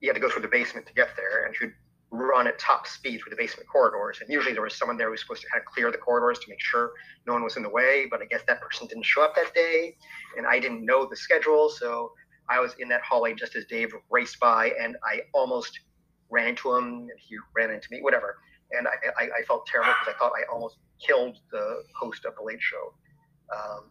[0.00, 1.72] he had to go through the basement to get there, and he'd
[2.10, 4.18] run at top speed through the basement corridors.
[4.20, 6.38] And usually there was someone there who was supposed to kind of clear the corridors
[6.38, 6.92] to make sure
[7.26, 8.06] no one was in the way.
[8.10, 9.96] But I guess that person didn't show up that day,
[10.36, 12.12] and I didn't know the schedule, so
[12.48, 15.80] I was in that hallway just as Dave raced by, and I almost
[16.30, 18.38] ran into him, and he ran into me, whatever.
[18.72, 22.34] And I, I, I felt terrible because I thought I almost killed the host of
[22.36, 22.94] the Late Show.
[23.54, 23.90] Um,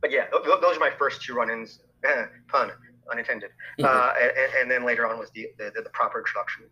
[0.00, 1.80] but yeah, th- those are my first two run-ins.
[2.48, 2.72] pun
[3.12, 3.50] unintended.
[3.78, 3.84] Mm-hmm.
[3.84, 6.64] Uh, and, and, then later on was the, the, the proper introduction.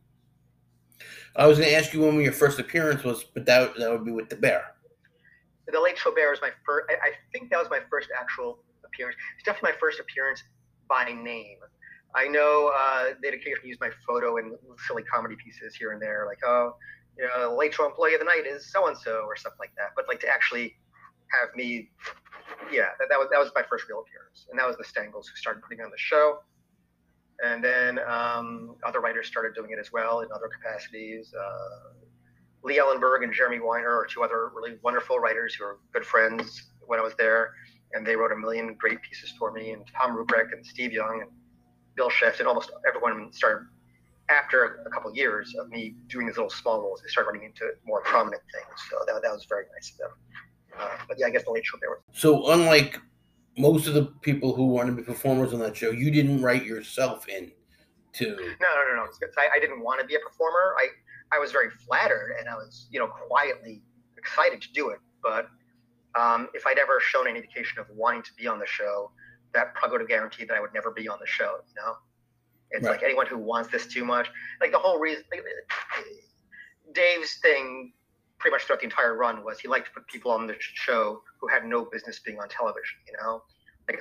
[1.37, 4.05] I was going to ask you when your first appearance was, but that that would
[4.05, 4.75] be with the Bear.
[5.71, 6.91] The Late Show Bear was my first.
[6.91, 9.17] I, I think that was my first actual appearance.
[9.37, 10.43] It's definitely my first appearance
[10.89, 11.59] by name.
[12.15, 16.27] I know uh, they'd occasionally use my photo in silly comedy pieces here and there,
[16.27, 16.75] like, oh,
[17.17, 19.75] you know, late show employee of the night is so and so or something like
[19.77, 19.91] that.
[19.95, 20.75] But like to actually
[21.29, 21.91] have me,
[22.73, 25.29] yeah, that, that was that was my first real appearance, and that was the Stangels
[25.29, 26.41] who started putting on the show,
[27.45, 31.33] and then um, other writers started doing it as well in other capacities.
[31.35, 32.07] Uh,
[32.63, 36.71] Lee Ellenberg and Jeremy Weiner are two other really wonderful writers who are good friends
[36.87, 37.53] when I was there,
[37.93, 39.71] and they wrote a million great pieces for me.
[39.71, 41.31] And Tom Ruprecht and Steve Young and
[41.97, 43.67] Bill Scheft and almost everyone started
[44.31, 47.47] after a couple of years of me doing these little small roles, they started running
[47.47, 48.81] into more prominent things.
[48.89, 50.11] So that, that was very nice of them.
[50.79, 52.01] Uh, but yeah, I guess the late show there was.
[52.13, 53.01] So unlike
[53.59, 56.65] most of the people who want to be performers on that show, you didn't write
[56.65, 57.53] yourself in
[58.15, 58.27] to.
[58.27, 59.07] No, no, no, no.
[59.39, 60.75] I, I didn't want to be a performer.
[60.79, 60.89] I
[61.33, 63.83] I was very flattered and I was you know quietly
[64.17, 64.99] excited to do it.
[65.23, 65.49] But
[66.15, 69.11] um, if I'd ever shown any indication of wanting to be on the show,
[69.55, 71.59] that probably would have guaranteed that I would never be on the show.
[71.69, 71.95] You know.
[72.73, 72.93] It's right.
[72.93, 74.29] like anyone who wants this too much.
[74.61, 75.43] Like the whole reason, like,
[76.95, 77.93] Dave's thing,
[78.41, 81.23] pretty much throughout the entire run, was he liked to put people on the show
[81.41, 82.99] who had no business being on television.
[83.07, 83.43] You know,
[83.89, 84.01] like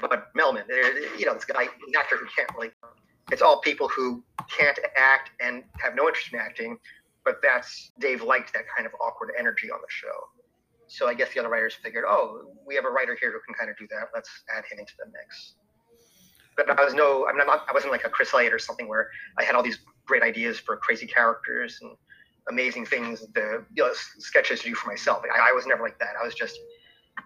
[0.00, 2.70] Bud Melman, eh, you know, this guy, an actor who can't really
[3.30, 6.78] it's all people who can't act and have no interest in acting,
[7.24, 10.28] but that's Dave liked that kind of awkward energy on the show.
[10.88, 13.54] So I guess the other writers figured, oh, we have a writer here who can
[13.54, 14.08] kind of do that.
[14.12, 15.54] Let's add him into the mix.
[16.56, 19.08] But I was no, I'm not, I wasn't like a Chris Elliott or something where
[19.38, 21.92] I had all these great ideas for crazy characters and
[22.50, 25.22] amazing things, the you know, sketches to do for myself.
[25.34, 26.14] I, I was never like that.
[26.20, 26.58] I was just,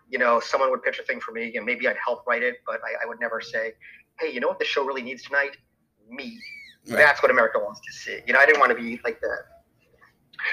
[0.08, 2.56] you know, someone would pitch a thing for me and maybe I'd help write it,
[2.66, 3.72] but I, I would never say,
[4.20, 5.56] hey, you know what the show really needs tonight?
[6.08, 6.38] Me.
[6.87, 6.98] Right.
[6.98, 8.20] That's what America wants to see.
[8.26, 9.38] You know, I didn't want to be like that.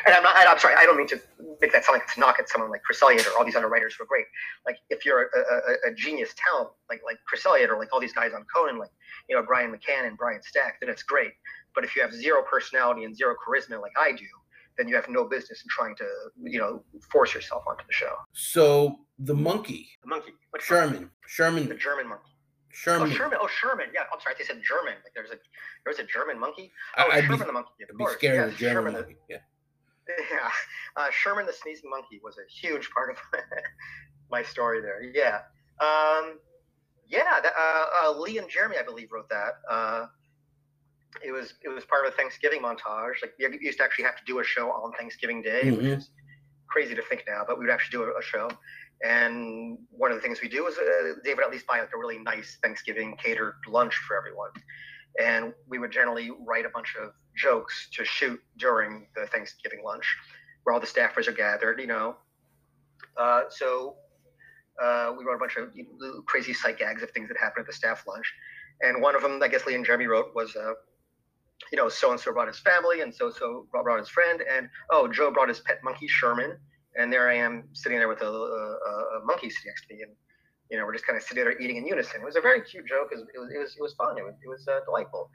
[0.06, 1.20] and I'm not, I'm sorry, I don't mean to
[1.60, 3.68] make that sound like it's knock at someone like Chris Elliott or all these other
[3.68, 4.26] writers who are great.
[4.66, 8.00] Like if you're a, a, a, genius talent, like like Chris Elliott or like all
[8.00, 8.92] these guys on Conan, like
[9.28, 11.32] you know Brian McCann and Brian Stack, then it's great.
[11.76, 14.26] But if you have zero personality and zero charisma, like I do,
[14.78, 16.08] then you have no business in trying to
[16.44, 18.14] you know force yourself onto the show.
[18.34, 21.10] So the monkey, the monkey, Which Sherman, monkey?
[21.28, 22.26] Sherman, the German monkey.
[22.74, 23.10] Sherman.
[23.12, 23.38] Oh, Sherman.
[23.42, 23.88] Oh, Sherman.
[23.94, 24.36] Yeah, I'm sorry.
[24.38, 24.94] They said German.
[25.04, 25.36] Like there's a
[25.86, 26.72] there's a German monkey.
[26.98, 27.70] Oh, I'd Sherman be, the monkey.
[27.84, 28.14] Of I'd course.
[28.14, 29.18] be scared of German Sherman monkey.
[29.28, 29.40] The, yeah.
[30.32, 30.50] Yeah,
[30.98, 33.18] uh, Sherman the Sneezing Monkey was a huge part of
[34.32, 35.02] my story there.
[35.04, 35.42] Yeah,
[35.80, 36.40] um,
[37.08, 37.40] yeah.
[37.42, 39.54] That, uh, uh, Lee and Jeremy, I believe, wrote that.
[41.16, 43.22] Uh, it was it was part of a Thanksgiving montage.
[43.22, 45.78] Like we used to actually have to do a show on Thanksgiving Day, mm-hmm.
[45.78, 46.10] which is
[46.68, 48.50] crazy to think now, but we would actually do a, a show.
[49.04, 51.98] And one of the things we do is uh, David at least buy like a
[51.98, 54.52] really nice Thanksgiving catered lunch for everyone
[55.20, 60.06] and we would generally write a bunch of jokes to shoot during the Thanksgiving lunch,
[60.64, 61.80] where all the staffers are gathered.
[61.80, 62.16] You know,
[63.18, 63.96] uh, so
[64.82, 67.64] uh, we wrote a bunch of you know, crazy sight gags of things that happened
[67.64, 68.32] at the staff lunch,
[68.82, 70.56] and one of them, I guess Lee and Jeremy wrote was.
[71.72, 74.70] You know, so and so brought his family, and so so brought his friend, and
[74.92, 76.58] oh, Joe brought his pet monkey Sherman,
[76.98, 80.02] and there I am sitting there with a, a, a monkey sitting next to me,
[80.02, 80.12] and
[80.72, 82.22] you know, we're just kind of sitting there eating in unison.
[82.22, 83.10] It was a very cute joke.
[83.12, 84.18] It was, it was, it was fun.
[84.18, 85.30] It was, it was uh, delightful.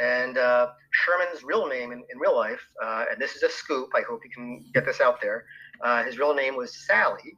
[0.00, 3.90] And uh, Sherman's real name in, in real life, uh, and this is a scoop.
[3.94, 5.44] I hope you can get this out there.
[5.84, 7.36] Uh, his real name was Sally.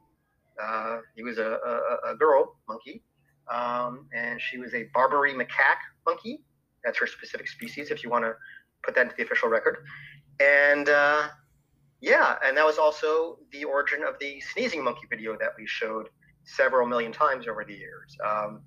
[0.61, 1.59] Uh, he was a,
[2.05, 3.03] a, a girl monkey,
[3.53, 6.41] um, and she was a Barbary macaque monkey.
[6.85, 7.91] That's her specific species.
[7.91, 8.33] If you want to
[8.83, 9.77] put that into the official record,
[10.39, 11.27] and uh,
[12.01, 16.07] yeah, and that was also the origin of the sneezing monkey video that we showed
[16.43, 18.15] several million times over the years.
[18.23, 18.61] Um,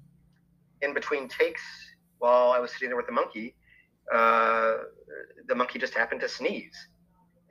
[0.83, 1.63] in between takes,
[2.19, 3.55] while I was sitting there with the monkey,
[4.15, 4.79] uh,
[5.47, 6.75] the monkey just happened to sneeze.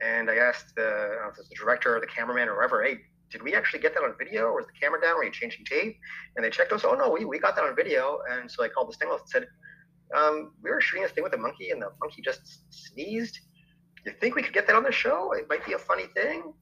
[0.00, 2.98] And I asked the, the director or the cameraman or whoever, hey,
[3.30, 5.16] did we actually get that on video or is the camera down?
[5.16, 5.96] Were you changing tape?
[6.36, 6.84] And they checked us.
[6.84, 8.20] Oh, no, we, we got that on video.
[8.30, 9.46] And so I called the Stangel and said,
[10.16, 13.40] um, we were shooting this thing with a monkey and the monkey just sneezed.
[14.06, 15.32] You think we could get that on the show?
[15.32, 16.52] It might be a funny thing.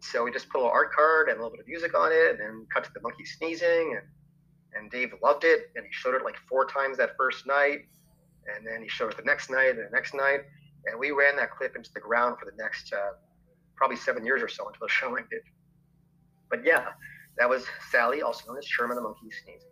[0.00, 2.12] So we just put a little art card and a little bit of music on
[2.12, 4.06] it, and then cut to the monkey sneezing, and
[4.74, 7.86] and Dave loved it, and he showed it like four times that first night,
[8.54, 10.40] and then he showed it the next night and the next night,
[10.86, 13.12] and we ran that clip into the ground for the next uh,
[13.76, 15.42] probably seven years or so until the show ended.
[16.50, 16.88] But yeah,
[17.38, 19.68] that was Sally, also known as Sherman the monkey sneezing,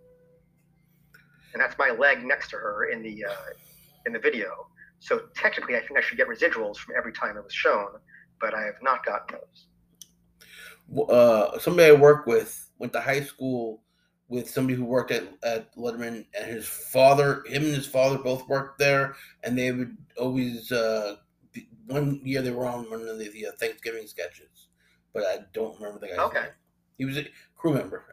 [1.52, 3.52] and that's my leg next to her in the uh,
[4.06, 4.66] in the video.
[5.00, 7.88] So technically, I think I should get residuals from every time it was shown,
[8.40, 9.66] but I have not gotten those
[11.08, 13.82] uh, somebody I work with went to high school
[14.28, 18.48] with somebody who worked at, at Letterman, and his father, him and his father both
[18.48, 20.70] worked there, and they would always.
[20.70, 21.16] Uh,
[21.86, 24.68] one year they were on one of the, the uh, Thanksgiving sketches,
[25.12, 26.40] but I don't remember the guy's okay.
[26.40, 26.50] name.
[26.96, 28.04] He was a crew member.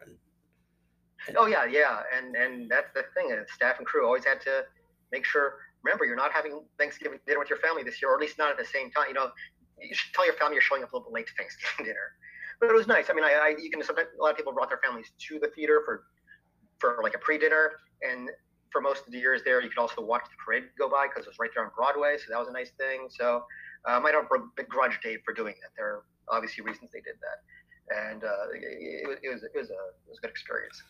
[1.37, 3.35] Oh yeah, yeah, and and that's the thing.
[3.53, 4.63] Staff and crew always had to
[5.11, 5.53] make sure.
[5.83, 8.51] Remember, you're not having Thanksgiving dinner with your family this year, or at least not
[8.51, 9.05] at the same time.
[9.07, 9.31] You know,
[9.79, 12.11] you should tell your family you're showing up a little bit late to Thanksgiving dinner
[12.59, 13.09] but it was nice.
[13.09, 15.39] I mean, I, I you can sometimes a lot of people brought their families to
[15.39, 16.03] the theater for
[16.79, 18.29] for like a pre-dinner, and
[18.71, 21.25] for most of the years there, you could also watch the parade go by because
[21.25, 23.07] it was right there on Broadway, so that was a nice thing.
[23.09, 23.43] So
[23.87, 25.71] um, I don't begrudge Dave for doing that.
[25.77, 27.39] There are obviously reasons they did that,
[28.11, 30.81] and uh, it, it, was it was a it was a good experience.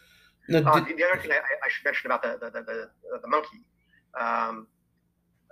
[0.49, 3.19] No, uh, the, the, other thing I, I, should mention about the the, the, the,
[3.21, 3.63] the monkey,
[4.19, 4.65] um,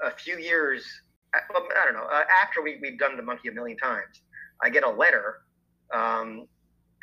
[0.03, 0.83] a few years,
[1.33, 1.39] I
[1.86, 4.21] don't know, uh, after we, we've done the monkey a million times,
[4.63, 5.41] I get a letter
[5.93, 6.47] um,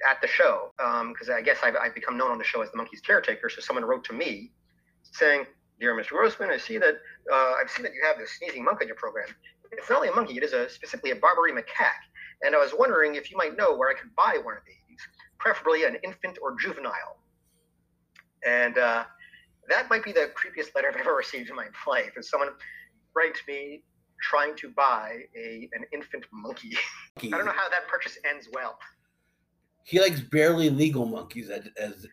[0.09, 2.71] at the show because um, I guess I've, I've, become known on the show as
[2.73, 3.49] the monkey's caretaker.
[3.49, 4.51] So someone wrote to me
[5.13, 5.47] saying,
[5.79, 6.11] "Dear Mr.
[6.11, 6.97] Grossman, I see that
[7.33, 9.29] uh, I've seen that you have this sneezing monkey in your program.
[9.71, 12.05] It's not only a monkey; it is a specifically a Barbary macaque.
[12.43, 14.99] And I was wondering if you might know where I could buy one of these,
[15.39, 17.19] preferably an infant or juvenile."
[18.47, 19.05] And uh,
[19.69, 22.13] that might be the creepiest letter I've ever received in my life.
[22.17, 22.51] Is someone
[23.15, 23.83] writes me
[24.21, 26.77] trying to buy a an infant monkey.
[27.19, 28.79] I don't know how that purchase ends well.
[29.85, 32.07] He likes barely legal monkeys as, as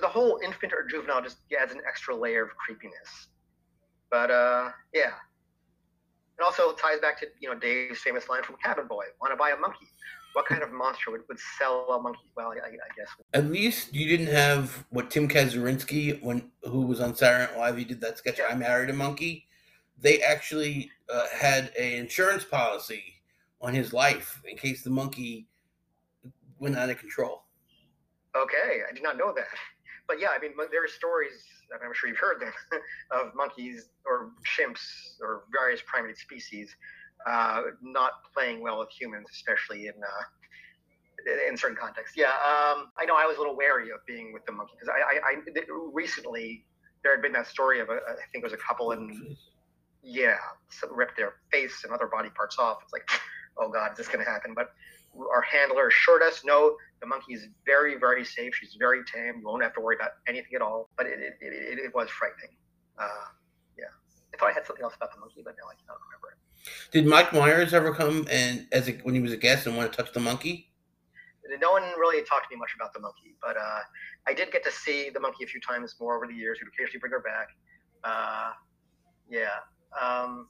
[0.00, 3.28] the whole infant or juvenile just adds an extra layer of creepiness.
[4.10, 5.12] But uh, yeah,
[6.38, 9.36] it also ties back to you know Dave's famous line from Cabin Boy: "Want to
[9.36, 9.86] buy a monkey?"
[10.34, 12.20] What kind of monster would, would sell a monkey?
[12.36, 13.08] Well, I, I guess.
[13.34, 17.76] At least you didn't have what Tim Kazurinsky, when who was on Saturday Night Live,
[17.76, 18.38] he did that sketch.
[18.48, 19.46] I married a monkey.
[20.00, 23.02] They actually uh, had an insurance policy
[23.60, 25.48] on his life in case the monkey
[26.58, 27.42] went out of control.
[28.36, 29.46] Okay, I did not know that.
[30.06, 32.52] But yeah, I mean, there are stories, I'm sure you've heard them,
[33.10, 34.80] of monkeys or chimps
[35.20, 36.74] or various primate species
[37.26, 40.24] uh, not playing well with humans, especially in uh,
[41.48, 42.16] in certain contexts.
[42.16, 44.88] Yeah, um, I know I was a little wary of being with the monkey because
[44.88, 46.64] I, I, I, recently
[47.02, 49.36] there had been that story of a, I think it was a couple and
[50.02, 50.36] yeah,
[50.90, 52.78] ripped their face and other body parts off.
[52.84, 53.08] It's like,
[53.58, 54.54] oh god, is this going to happen?
[54.54, 54.70] But
[55.18, 58.54] our handler assured us, no, the monkey is very, very safe.
[58.54, 59.40] She's very tame.
[59.40, 60.88] You won't have to worry about anything at all.
[60.96, 62.56] But it, it, it, it was frightening.
[62.98, 63.08] Uh.
[64.38, 66.92] I thought I had something else about the monkey, but now I cannot remember it.
[66.92, 69.90] Did Mike Myers ever come and as a, when he was a guest and want
[69.90, 70.70] to touch the monkey?
[71.60, 73.80] No one really talked to me much about the monkey, but uh,
[74.26, 76.58] I did get to see the monkey a few times more over the years.
[76.60, 77.48] We'd occasionally bring her back.
[78.04, 78.52] Uh,
[79.28, 79.64] yeah.
[79.98, 80.48] Um,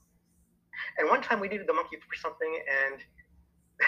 [0.97, 3.01] and one time we needed the monkey for something, and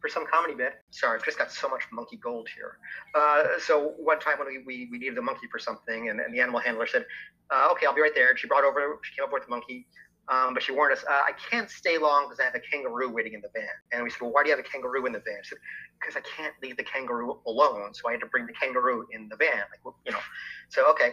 [0.00, 0.74] for some comedy bit.
[0.90, 2.78] Sorry, I've just got so much monkey gold here.
[3.14, 6.32] Uh, so one time when we, we, we needed the monkey for something, and, and
[6.34, 7.04] the animal handler said,
[7.50, 9.50] uh, "Okay, I'll be right there." And she brought over, she came up with the
[9.50, 9.86] monkey,
[10.28, 13.08] um, but she warned us, uh, "I can't stay long because I have a kangaroo
[13.08, 15.12] waiting in the van." And we said, "Well, why do you have a kangaroo in
[15.12, 15.58] the van?" She said,
[16.00, 19.28] "Because I can't leave the kangaroo alone, so I had to bring the kangaroo in
[19.28, 20.20] the van." Like, you know,
[20.68, 21.12] so okay.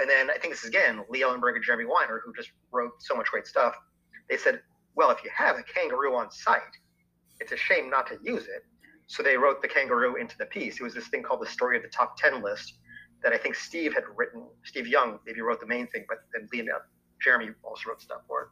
[0.00, 3.00] And then I think this is again Lee Ellenberg and Jeremy Weiner, who just wrote
[3.02, 3.74] so much great stuff.
[4.28, 4.60] They said,
[4.96, 6.76] "Well, if you have a kangaroo on site."
[7.40, 8.64] It's a shame not to use it.
[9.06, 10.78] So they wrote the kangaroo into the piece.
[10.78, 12.74] It was this thing called the story of the top 10 list
[13.22, 14.44] that I think Steve had written.
[14.62, 16.68] Steve Young maybe wrote the main thing, but then Liam,
[17.22, 18.48] Jeremy also wrote stuff for it.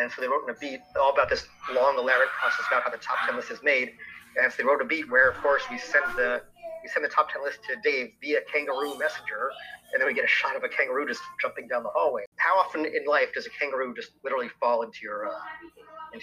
[0.00, 2.90] And so they wrote in a beat all about this long, elaborate process about how
[2.90, 3.92] the top 10 list is made.
[4.40, 6.42] And so they wrote a beat where, of course, we send the
[6.82, 9.50] we send the top 10 list to Dave via kangaroo messenger,
[9.92, 12.24] and then we get a shot of a kangaroo just jumping down the hallway.
[12.36, 15.40] How often in life does a kangaroo just literally fall into your uh,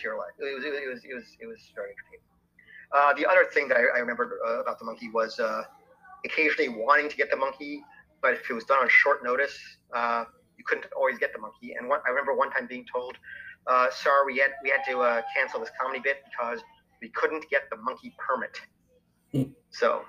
[0.03, 0.33] life.
[0.39, 2.25] It was it was it was it was very entertaining.
[2.91, 5.63] Uh, the other thing that I, I remembered uh, about the monkey was uh,
[6.23, 7.83] occasionally wanting to get the monkey,
[8.21, 9.57] but if it was done on short notice,
[9.93, 10.25] uh,
[10.57, 11.73] you couldn't always get the monkey.
[11.77, 13.17] And one, I remember one time being told,
[13.67, 16.59] uh, "Sorry, we had we had to uh, cancel this comedy bit because
[17.01, 18.61] we couldn't get the monkey permit."
[19.33, 19.51] Mm.
[19.71, 20.03] So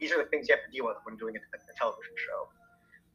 [0.00, 2.48] these are the things you have to deal with when doing a, a television show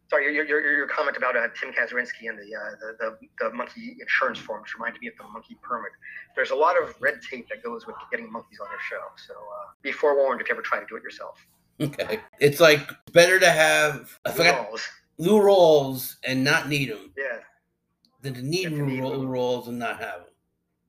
[0.10, 3.54] sorry, your, your, your comment about uh, Tim Kazurinsky and the, uh, the, the, the
[3.54, 5.92] monkey insurance forms reminded me of the monkey permit.
[6.36, 9.04] There's a lot of red tape that goes with getting monkeys on your show.
[9.28, 11.46] So uh, be forewarned if you ever try to do it yourself.
[11.80, 12.20] Okay.
[12.40, 14.88] It's like better to have I forgot, rolls.
[15.18, 17.12] Lou rolls and not need them.
[17.18, 17.40] Yeah.
[18.22, 20.34] Than to need Lou rolls and not have them.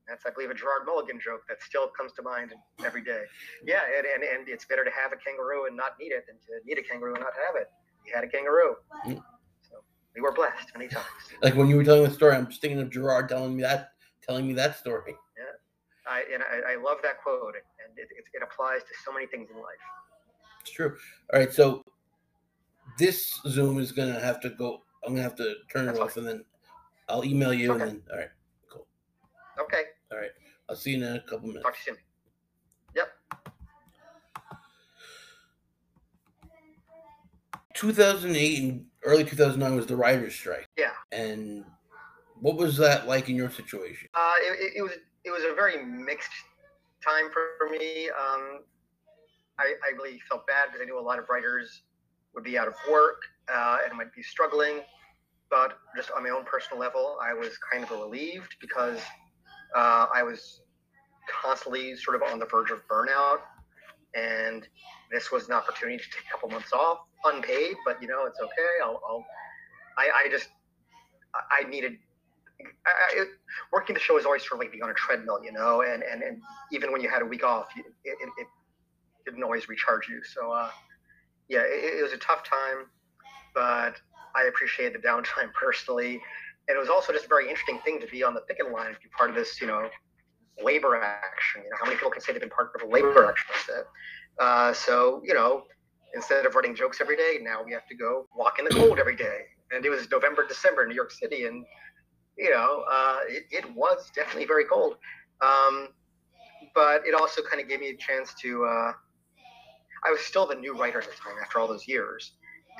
[0.07, 2.51] That's, I believe, a Gerard Mulligan joke that still comes to mind
[2.83, 3.25] every day.
[3.63, 6.37] Yeah, and, and, and it's better to have a kangaroo and not need it than
[6.47, 7.69] to need a kangaroo and not have it
[8.13, 8.75] had a kangaroo.
[9.05, 9.21] Mm.
[9.61, 9.77] So
[10.15, 11.05] we were blessed many times.
[11.41, 13.91] Like when you were telling the story, I'm just thinking of Gerard telling me that,
[14.21, 15.15] telling me that story.
[15.37, 19.13] Yeah, I and I, I love that quote, and it, it, it applies to so
[19.13, 19.65] many things in life.
[20.61, 20.95] It's true.
[21.33, 21.83] All right, so
[22.97, 24.81] this Zoom is gonna have to go.
[25.05, 26.27] I'm gonna have to turn That's it off, fine.
[26.27, 26.45] and then
[27.07, 27.73] I'll email you.
[27.73, 27.83] Okay.
[27.83, 28.29] And then, all right,
[28.71, 28.87] cool.
[29.61, 29.83] Okay.
[30.11, 30.31] All right.
[30.69, 31.63] I'll see you in a couple minutes.
[31.63, 32.03] Talk to you soon.
[32.95, 33.07] Yep.
[37.79, 40.67] 2008 and early 2009 was the writers' strike.
[40.77, 40.91] Yeah.
[41.13, 41.63] And
[42.41, 44.09] what was that like in your situation?
[44.13, 44.91] Uh, it, it was
[45.23, 46.31] it was a very mixed
[47.05, 48.09] time for me.
[48.09, 48.61] Um,
[49.57, 51.83] I, I really felt bad because I knew a lot of writers
[52.35, 53.21] would be out of work
[53.53, 54.81] uh, and might be struggling.
[55.49, 58.99] But just on my own personal level, I was kind of relieved because
[59.75, 60.61] uh, I was
[61.29, 63.39] constantly sort of on the verge of burnout,
[64.15, 64.67] and
[65.11, 68.39] this was an opportunity to take a couple months off unpaid, but you know, it's
[68.39, 68.83] okay.
[68.83, 69.25] I'll, I'll
[69.97, 70.47] I, I just,
[71.33, 71.97] I needed,
[72.85, 73.25] I,
[73.71, 76.03] working the show is always sort of like being on a treadmill, you know, and,
[76.03, 76.41] and, and
[76.71, 78.47] even when you had a week off, it, it, it
[79.25, 80.23] didn't always recharge you.
[80.23, 80.69] So, uh,
[81.49, 82.85] yeah, it, it was a tough time,
[83.53, 83.95] but
[84.35, 86.21] I appreciate the downtime personally.
[86.67, 88.93] And it was also just a very interesting thing to be on the picket line,
[88.93, 89.89] to be part of this, you know,
[90.63, 91.63] labor action.
[91.63, 93.47] You know, how many people can say they've been part of a labor action?
[94.39, 95.63] Uh, so, you know,
[96.13, 98.99] instead of writing jokes every day, now we have to go walk in the cold
[98.99, 99.41] every day.
[99.71, 101.65] And it was November, December in New York City, and
[102.37, 104.95] you know, uh, it, it, was definitely very cold.
[105.41, 105.89] Um,
[106.73, 108.65] but it also kind of gave me a chance to.
[108.65, 108.93] Uh,
[110.05, 112.31] I was still the new writer at the time after all those years,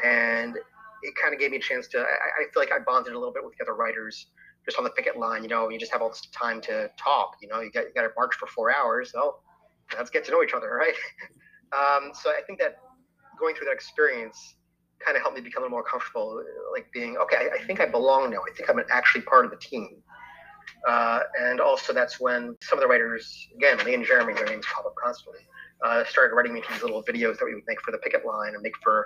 [0.04, 0.56] and
[1.04, 2.00] it kind of gave me a chance to.
[2.00, 4.28] I, I, feel like I bonded a little bit with the other writers
[4.66, 5.44] just on the picket line.
[5.44, 7.36] You know, you just have all this time to talk.
[7.42, 9.12] You know, you got you got to march for four hours.
[9.12, 9.38] So
[9.98, 10.96] let's get to know each other, right?
[11.78, 12.80] Um, so I think that
[13.40, 14.56] going through that experience
[15.04, 17.38] kind of helped me become a little more comfortable, like being okay.
[17.38, 18.40] I, I think I belong now.
[18.40, 20.04] I think I'm actually part of the team.
[20.88, 24.66] Uh, and also, that's when some of the writers, again, Lee and Jeremy, their names
[24.74, 25.42] pop up constantly,
[25.84, 28.54] uh, started writing me these little videos that we would make for the picket line
[28.54, 29.06] and make for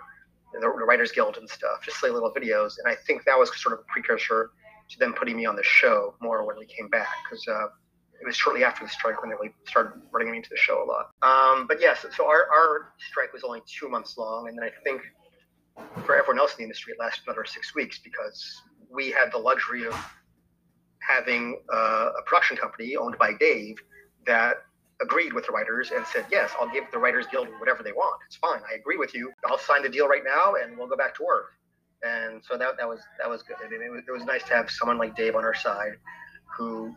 [0.54, 2.74] the, the Writers Guild and stuff, just silly little videos.
[2.84, 4.52] And I think that was sort of a precursor
[4.90, 7.68] to them putting me on the show more when we came back, because uh,
[8.24, 10.86] it was shortly after the strike when they really started running into the show a
[10.86, 11.10] lot.
[11.22, 14.72] Um, but yes, so our, our strike was only two months long, and then I
[14.84, 15.02] think
[16.06, 19.38] for everyone else in the industry, it lasted another six weeks because we had the
[19.38, 19.96] luxury of
[21.00, 23.76] having uh, a production company owned by Dave
[24.26, 24.56] that
[25.02, 28.22] agreed with the writers and said, "Yes, I'll give the Writers Guild whatever they want.
[28.26, 28.62] It's fine.
[28.72, 29.34] I agree with you.
[29.48, 31.48] I'll sign the deal right now, and we'll go back to work."
[32.04, 33.58] And so that that was that was good.
[33.62, 35.94] I mean, it was, it was nice to have someone like Dave on our side,
[36.56, 36.96] who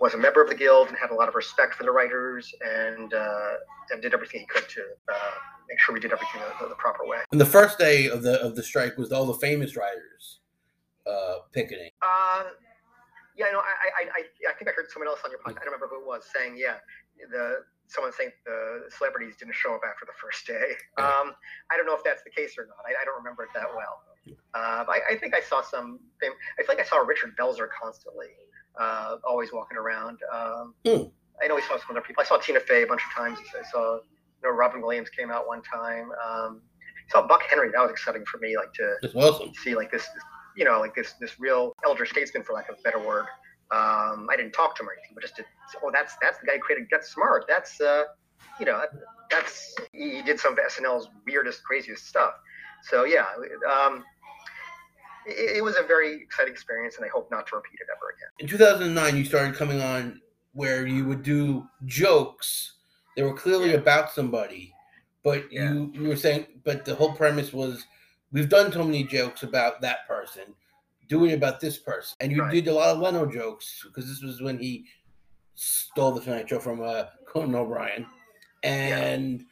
[0.00, 2.52] was a member of the guild and had a lot of respect for the writers
[2.62, 3.52] and uh,
[3.90, 4.80] and did everything he could to
[5.12, 5.30] uh,
[5.68, 7.18] make sure we did everything the, the, proper way.
[7.30, 10.40] And the first day of the of the strike was all the famous writers
[11.06, 11.90] uh, picketing.
[12.02, 12.44] Uh,
[13.36, 15.62] yeah, no, I, I, I, I think I heard someone else on your podcast.
[15.62, 16.76] I don't remember who it was saying, yeah,
[17.30, 20.76] the someone saying the celebrities didn't show up after the first day.
[21.00, 21.32] Um,
[21.70, 22.76] I don't know if that's the case or not.
[22.84, 24.04] I, I don't remember it that well.
[24.54, 25.98] Uh, I, I, think I saw some.
[26.22, 26.26] I
[26.62, 28.28] feel like I saw Richard Belzer constantly
[28.78, 30.18] uh, always walking around.
[30.32, 31.10] Um, mm.
[31.42, 32.22] I know we saw some other people.
[32.22, 33.38] I saw Tina Fey a bunch of times.
[33.58, 34.02] I saw, you
[34.44, 36.10] know, Robin Williams came out one time.
[36.12, 37.70] Um, I saw Buck Henry.
[37.72, 39.52] That was exciting for me, like to awesome.
[39.54, 40.06] see like this,
[40.56, 43.26] you know, like this this real elder statesman, for lack of a better word.
[43.72, 45.44] Um, I didn't talk to him or anything, but just to,
[45.82, 47.44] oh, that's that's the guy who created Get Smart.
[47.48, 48.04] That's uh,
[48.58, 48.82] you know,
[49.30, 52.34] that's he did some of SNL's weirdest, craziest stuff.
[52.82, 53.26] So yeah,
[53.70, 54.04] um,
[55.26, 58.14] it, it, was a very exciting experience, and I hope not to repeat it ever
[58.16, 58.28] again.
[58.38, 60.20] In 2009, you started coming on
[60.52, 62.74] where you would do jokes.
[63.16, 63.76] They were clearly yeah.
[63.76, 64.72] about somebody,
[65.22, 65.72] but yeah.
[65.72, 67.84] you you were saying, but the whole premise was
[68.32, 70.54] we've done so many jokes about that person,
[71.08, 72.52] Do it about this person, and you right.
[72.52, 74.86] did a lot of Leno jokes because this was when he
[75.54, 78.06] stole the Tonight Show from uh, Conan O'Brien,
[78.62, 79.40] and.
[79.40, 79.46] Yeah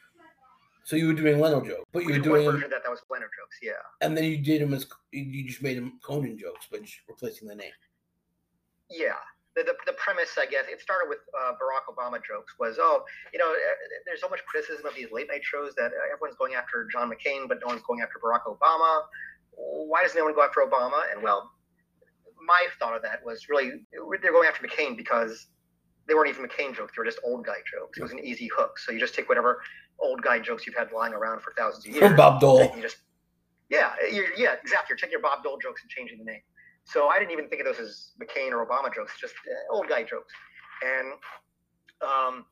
[0.89, 3.25] so you were doing Leno jokes, but you were doing version that that was Leno
[3.25, 3.73] jokes, yeah.
[4.01, 7.47] And then you did them as you just made them Conan jokes, but just replacing
[7.47, 7.69] the name.
[8.89, 9.13] Yeah,
[9.55, 12.55] the, the, the premise, I guess, it started with uh, Barack Obama jokes.
[12.59, 15.91] Was oh, you know, eh, there's so much criticism of these late night shows that
[16.11, 19.03] everyone's going after John McCain, but no one's going after Barack Obama.
[19.51, 21.03] Why does no one go after Obama?
[21.13, 21.51] And well,
[22.43, 23.85] my thought of that was really
[24.23, 25.45] they're going after McCain because
[26.09, 27.97] they weren't even McCain jokes; they were just old guy jokes.
[27.97, 28.77] It was an easy hook.
[28.79, 29.61] So you just take whatever
[29.99, 32.07] old guy jokes you've had lying around for thousands of years.
[32.07, 32.71] From Bob Dole.
[32.75, 32.97] You just,
[33.69, 34.89] yeah, yeah, exactly.
[34.89, 36.41] You're taking your Bob Dole jokes and changing the name.
[36.83, 39.87] So I didn't even think of those as McCain or Obama jokes, just uh, old
[39.87, 40.33] guy jokes.
[40.81, 41.13] And
[42.01, 42.45] um,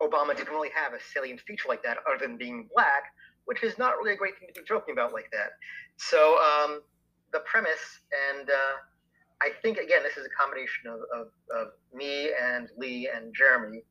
[0.00, 3.04] Obama didn't really have a salient feature like that other than being black,
[3.44, 5.50] which is not really a great thing to be joking about like that.
[5.96, 6.80] So um,
[7.32, 8.00] the premise,
[8.32, 8.74] and uh,
[9.42, 13.82] I think, again, this is a combination of, of, of me and Lee and Jeremy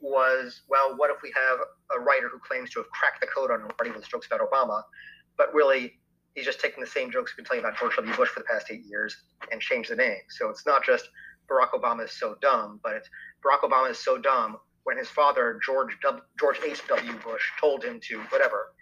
[0.00, 1.58] was, well, what if we have
[1.96, 4.82] a writer who claims to have cracked the code on writing those jokes about Obama,
[5.36, 5.98] but really
[6.34, 8.14] he's just taking the same jokes we've been telling about George W.
[8.14, 9.16] Bush for the past eight years
[9.50, 10.20] and changed the name.
[10.28, 11.08] So it's not just
[11.50, 13.08] Barack Obama is so dumb, but it's
[13.44, 16.82] Barack Obama is so dumb when his father George w, George H.
[16.88, 17.12] W.
[17.14, 18.72] Bush told him to whatever.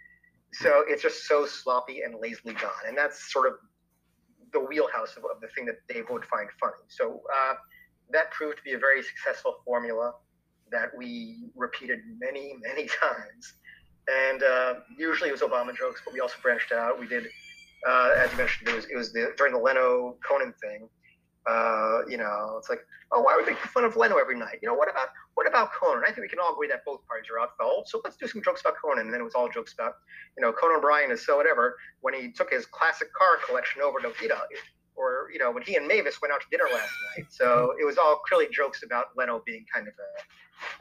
[0.53, 3.53] So it's just so sloppy and lazily done, and that's sort of
[4.55, 6.83] the wheelhouse of, of the thing that they would find funny.
[6.87, 7.55] So uh,
[8.11, 10.13] that proved to be a very successful formula
[10.71, 13.53] that we repeated many, many times.
[14.07, 16.99] And uh, usually it was Obama jokes, but we also branched out.
[16.99, 17.27] We did,
[17.87, 20.87] uh, as you mentioned, it was, it was the, during the Leno Conan thing.
[21.47, 22.79] Uh, you know, it's like,
[23.11, 24.59] oh, why are we making fun of Leno every night?
[24.61, 26.03] You know, what about what about Conan?
[26.03, 27.83] I think we can all agree that both parties are out foul.
[27.85, 29.05] So let's do some jokes about Conan.
[29.05, 29.95] And then it was all jokes about,
[30.37, 31.77] you know, Conan O'Brien is so whatever.
[32.01, 34.41] When he took his classic car collection over to, know,
[34.95, 37.27] or you know when he and Mavis went out to dinner last night.
[37.29, 40.21] So it was all clearly jokes about Leno being kind of a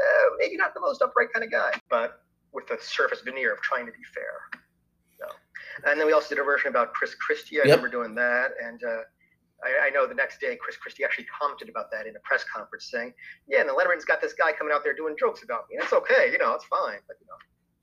[0.00, 3.60] uh, maybe not the most upright kind of guy, but with the surface veneer of
[3.60, 4.60] trying to be fair.
[5.18, 5.26] So,
[5.90, 7.56] and then we also did a version about Chris Christie.
[7.56, 7.76] I yep.
[7.76, 9.00] remember doing that, and uh,
[9.62, 12.44] I, I, know the next day Chris Christie actually commented about that in a press
[12.44, 13.14] conference, saying,
[13.46, 15.84] "Yeah, and the Letterman's got this guy coming out there doing jokes about me, and
[15.84, 17.38] it's okay, you know, it's fine." But you know,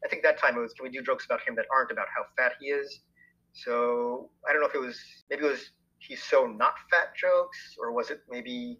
[0.05, 2.07] I think that time it was, can we do jokes about him that aren't about
[2.15, 3.01] how fat he is?
[3.53, 4.99] So I don't know if it was
[5.29, 8.79] maybe it was he's so not fat jokes, or was it maybe,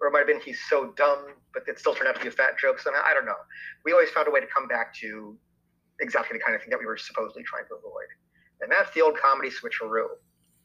[0.00, 2.28] or it might have been he's so dumb, but it still turned out to be
[2.28, 2.78] a fat joke.
[2.78, 3.40] So I don't know.
[3.84, 5.36] We always found a way to come back to
[6.00, 8.08] exactly the kind of thing that we were supposedly trying to avoid.
[8.60, 10.18] And that's the old comedy switcheroo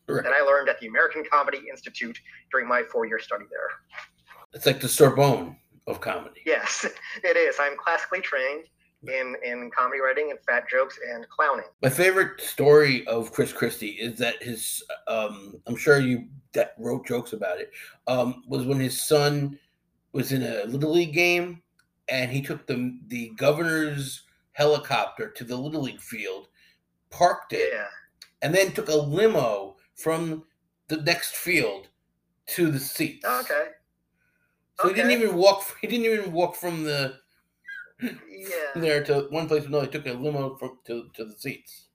[0.07, 0.23] Right.
[0.23, 2.19] that I learned at the American Comedy Institute
[2.51, 3.67] during my four year study there.
[4.53, 5.55] It's like the Sorbonne
[5.87, 6.41] of comedy.
[6.45, 6.85] Yes,
[7.23, 7.55] it is.
[7.59, 8.65] I'm classically trained
[9.07, 11.65] in, in comedy writing and fat jokes and clowning.
[11.81, 17.05] My favorite story of Chris Christie is that his, um, I'm sure you that wrote
[17.07, 17.71] jokes about it,
[18.07, 19.57] um, was when his son
[20.11, 21.61] was in a little league game,
[22.09, 26.47] and he took the the governor's helicopter to the little league field,
[27.09, 27.87] parked it, Yeah.
[28.43, 30.43] and then took a limo from
[30.87, 31.87] the next field
[32.47, 33.25] to the seats.
[33.25, 33.67] Okay.
[34.79, 35.63] So he didn't even walk.
[35.81, 37.19] He didn't even walk from the
[38.01, 38.71] Yeah.
[38.75, 39.85] there to one place to another.
[39.85, 41.87] He took a limo from to, to the seats.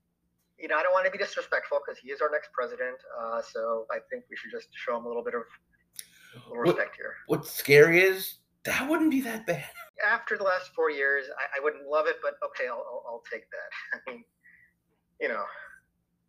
[0.58, 2.96] You know, I don't want to be disrespectful because he is our next president.
[3.20, 5.42] Uh, so I think we should just show him a little bit of
[6.48, 7.14] little What- respect here.
[7.26, 9.64] What's scary is that wouldn't be that bad.
[10.06, 13.22] After the last four years, I, I wouldn't love it, but okay, I'll, I'll, I'll
[13.30, 14.00] take that.
[14.06, 14.24] I mean,
[15.20, 15.44] you know,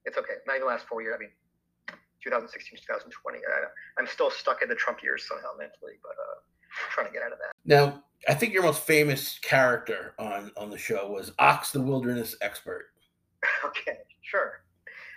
[0.06, 0.34] it's okay.
[0.48, 1.14] Not even the last four years.
[1.16, 1.30] I mean,
[2.24, 3.40] 2016, 2020.
[3.40, 3.42] I,
[4.00, 6.40] I'm still stuck in the Trump years somehow mentally, but uh,
[6.92, 7.52] trying to get out of that.
[7.66, 12.36] Now, I think your most famous character on on the show was Ox, the wilderness
[12.42, 12.88] expert.
[13.66, 14.62] okay, sure.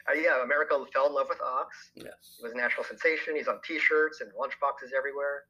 [0.09, 1.91] Uh, yeah, America fell in love with Ox.
[1.95, 2.37] Yes.
[2.39, 3.37] He was a national sensation.
[3.37, 5.45] He's on T-shirts and lunchboxes everywhere.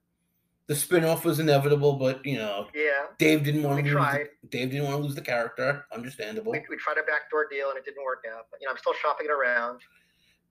[0.69, 3.97] The spinoff was inevitable, but you know, Yeah, Dave didn't want we to lose.
[3.97, 4.29] tried.
[4.43, 5.85] The, Dave didn't want to lose the character.
[5.93, 6.53] Understandable.
[6.53, 8.47] We, we tried a backdoor deal and it didn't work out.
[8.51, 9.81] But you know, I'm still shopping it around.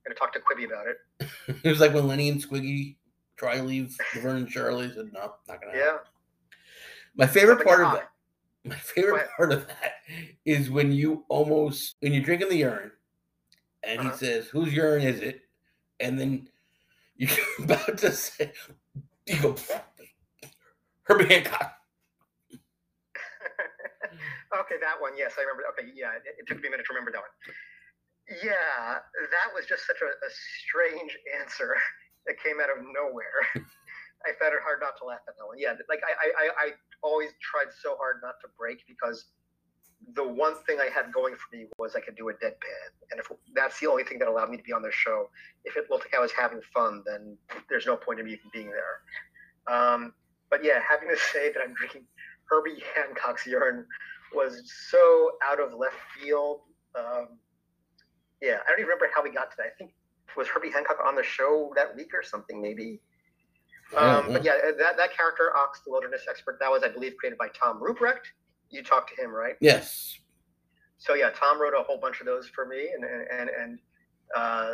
[0.06, 0.98] Going to talk to Quibi about it.
[1.64, 2.96] it was like when Lenny and Squiggy
[3.38, 4.92] try to leave Laverne and Shirley.
[4.94, 5.66] Said no, not gonna.
[5.74, 5.98] happen." Yeah.
[7.16, 8.08] My favorite Something part of that.
[8.64, 9.94] My favorite part of that
[10.46, 12.92] is when you almost when you're drinking the urine,
[13.84, 14.12] and Uh-huh.
[14.12, 15.42] he says, "Whose urine is it?"
[16.00, 16.48] And then
[17.18, 17.30] you're
[17.64, 18.54] about to say,
[19.28, 19.56] "You go,
[21.04, 21.74] Herbie Hancock."
[24.60, 25.14] okay, that one.
[25.18, 25.64] Yes, I remember.
[25.78, 27.56] Okay, yeah, it, it took me a minute to remember that one.
[28.40, 30.30] Yeah, that was just such a, a
[30.64, 31.76] strange answer
[32.26, 33.44] that came out of nowhere.
[34.24, 35.58] I found it hard not to laugh at that one.
[35.58, 36.68] Yeah, like I, I, I,
[37.02, 39.34] always tried so hard not to break because
[40.14, 43.20] the one thing I had going for me was I could do a deadpan, and
[43.20, 43.26] if
[43.56, 45.30] that's the only thing that allowed me to be on the show,
[45.66, 47.36] if it looked like I was having fun, then
[47.70, 49.02] there's no point in me even being there.
[49.76, 50.14] Um,
[50.52, 52.06] but yeah, having to say that I'm drinking
[52.46, 53.86] Herbie Hancock's urine
[54.34, 56.62] was so out of left field.
[56.96, 57.40] Um,
[58.42, 59.68] yeah, I don't even remember how we got to that.
[59.68, 59.92] I think
[60.36, 63.00] was Herbie Hancock on the show that week or something, maybe.
[63.98, 67.38] Um, but yeah, that, that character, Ox the Wilderness Expert, that was, I believe, created
[67.38, 68.32] by Tom Ruprecht.
[68.70, 69.56] You talked to him, right?
[69.60, 70.18] Yes.
[70.98, 73.80] So yeah, Tom wrote a whole bunch of those for me, and and and
[74.36, 74.74] uh,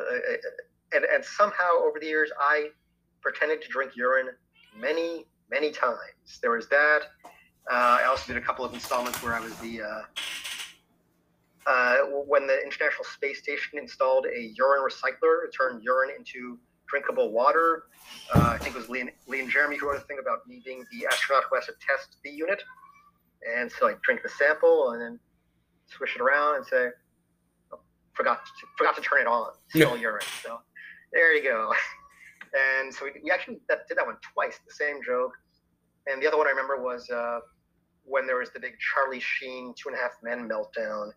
[0.94, 2.68] and and somehow over the years I
[3.22, 4.28] pretended to drink urine
[4.78, 6.40] many many times.
[6.42, 7.04] There was that.
[7.72, 10.02] Uh, I also did a couple of installments where I was the uh,
[11.68, 16.58] uh, when the International Space Station installed a urine recycler, it turned urine into
[16.88, 17.84] drinkable water.
[18.34, 20.48] Uh, I think it was Lee and, Lee and Jeremy who wrote a thing about
[20.48, 22.64] me being the astronaut who has to test the unit.
[23.58, 25.20] And so I drink the sample and then
[25.88, 26.88] swish it around and say,
[27.74, 27.80] oh,
[28.14, 29.52] forgot to, forgot to turn it on.
[29.70, 30.26] Still urine.
[30.44, 30.60] So
[31.12, 31.74] there you go.
[32.80, 35.34] And so we, we actually that, did that one twice, the same joke.
[36.08, 37.40] And the other one I remember was uh,
[38.06, 41.12] when there was the big Charlie Sheen Two and a Half Men meltdown,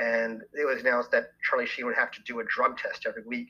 [0.00, 3.22] and it was announced that Charlie Sheen would have to do a drug test every
[3.26, 3.48] week.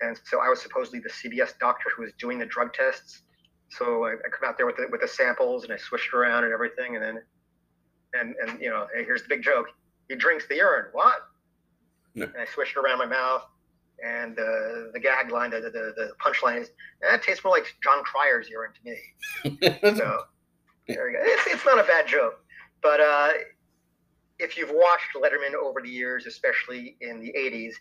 [0.00, 3.22] And so I was supposedly the CBS doctor who was doing the drug tests.
[3.70, 6.44] So I, I come out there with the with the samples and I swished around
[6.44, 7.22] and everything, and then
[8.14, 9.66] and and you know, hey, here's the big joke:
[10.08, 10.86] he drinks the urine.
[10.92, 11.14] What?
[12.14, 12.24] Yeah.
[12.24, 13.42] And I swished it around my mouth,
[14.04, 16.70] and uh, the gag line, the the, the punchline is
[17.00, 19.68] that tastes more like John Cryer's urine to me.
[19.96, 20.22] So
[20.88, 21.22] there you go.
[21.24, 22.44] It's, it's not a bad joke,
[22.82, 23.30] but uh,
[24.44, 27.74] if you've watched Letterman over the years, especially in the '80s,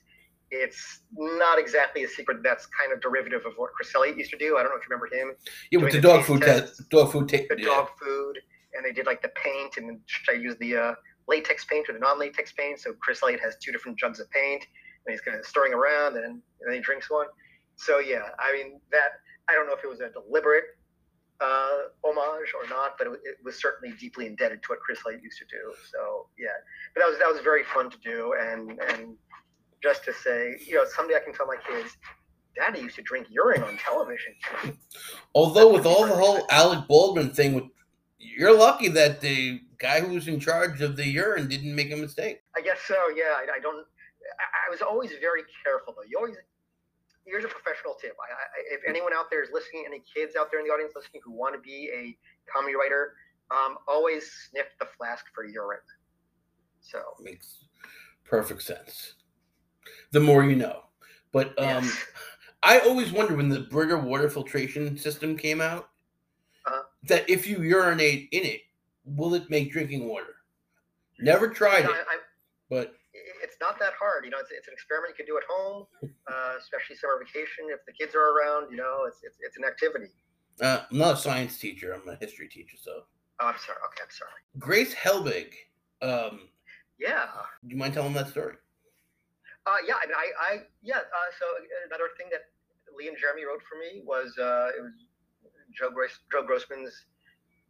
[0.52, 2.38] it's not exactly a secret.
[2.44, 4.58] That's kind of derivative of what Chris Elliott used to do.
[4.58, 5.36] I don't know if you remember him.
[5.72, 7.50] yeah, with the the dog food test, dog food tape.
[7.50, 7.66] The Yeah.
[7.66, 8.40] dog food,
[8.74, 10.00] and they did like the paint, and
[10.30, 10.96] I use the uh,
[11.28, 12.80] latex paint or the non-latex paint?
[12.80, 14.66] So Chris Elliott has two different jugs of paint,
[15.06, 17.28] and he's kind of stirring around, and, and then he drinks one.
[17.76, 19.20] So yeah, I mean that.
[19.50, 20.64] I don't know if it was a deliberate
[21.42, 25.24] uh, homage or not, but it, it was certainly deeply indebted to what Chris Elliott
[25.24, 25.74] used to do.
[25.92, 26.48] So yeah,
[26.94, 29.16] but that was that was very fun to do, and and
[29.82, 31.98] just to say, you know, someday I can tell my kids,
[32.56, 34.34] Daddy used to drink urine on television.
[35.36, 37.66] Although with all the whole Alec Baldwin thing, with
[38.20, 41.98] you're lucky that the guy who was in charge of the urine didn't make a
[41.98, 42.42] mistake.
[42.56, 42.96] I guess so.
[43.16, 43.86] Yeah, I, I don't.
[44.40, 46.08] I, I was always very careful though.
[46.10, 46.36] You always.
[47.26, 48.16] Here's a professional tip.
[48.20, 50.94] I, I, if anyone out there is listening, any kids out there in the audience
[50.96, 52.18] listening who want to be a
[52.52, 53.14] comedy writer,
[53.52, 55.80] um, always sniff the flask for urine.
[56.82, 57.66] So Makes
[58.26, 59.14] perfect sense.
[60.12, 60.84] the more you know.
[61.32, 62.06] But um, Yes.
[62.62, 65.90] I always wondered when the Brita water filtration system came out
[66.66, 66.84] Uh-huh.
[67.04, 68.62] that if you urinate in it,
[69.06, 70.36] will it make drinking water?
[71.20, 72.18] Never tried No, it, I, I,
[72.70, 72.96] but
[73.64, 74.26] not that hard.
[74.26, 75.86] You know, it's, it's an experiment you can do at home,
[76.32, 77.72] uh, especially summer vacation.
[77.72, 80.12] If the kids are around, you know, it's, it's, it's an activity.
[80.62, 81.88] uh, I'm not a science teacher.
[81.96, 82.78] I'm a history teacher.
[82.82, 82.94] So
[83.40, 83.80] Oh, I'm sorry.
[83.90, 84.40] Okay, I'm sorry.
[84.60, 85.50] Grace Helbig,
[86.04, 86.50] um,
[87.00, 87.26] Yeah.
[87.66, 88.56] do you mind telling that story?
[89.66, 90.52] Uh, yeah, I mean, I, I
[90.84, 90.98] yeah.
[90.98, 91.46] Uh, so
[91.88, 92.42] another thing that
[92.98, 94.92] Lee and Jeremy wrote for me was uh, it was
[95.78, 96.94] Joe Gross, Joe Grossman's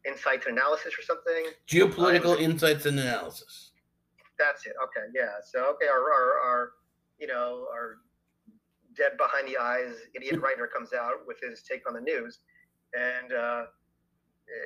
[0.05, 1.45] Insights and Analysis or something.
[1.67, 3.71] Geopolitical Uh, insights and analysis.
[4.43, 4.73] That's it.
[4.83, 5.39] Okay, yeah.
[5.45, 6.71] So okay, our our, our
[7.19, 7.99] you know our
[8.95, 12.39] dead behind the eyes idiot writer comes out with his take on the news,
[12.93, 13.63] and uh,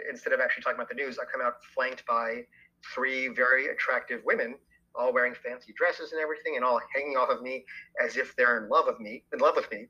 [0.09, 2.41] instead of actually talking about the news, I come out flanked by
[2.93, 4.55] three very attractive women,
[4.95, 7.63] all wearing fancy dresses and everything, and all hanging off of me
[8.03, 9.87] as if they're in love of me, in love with me.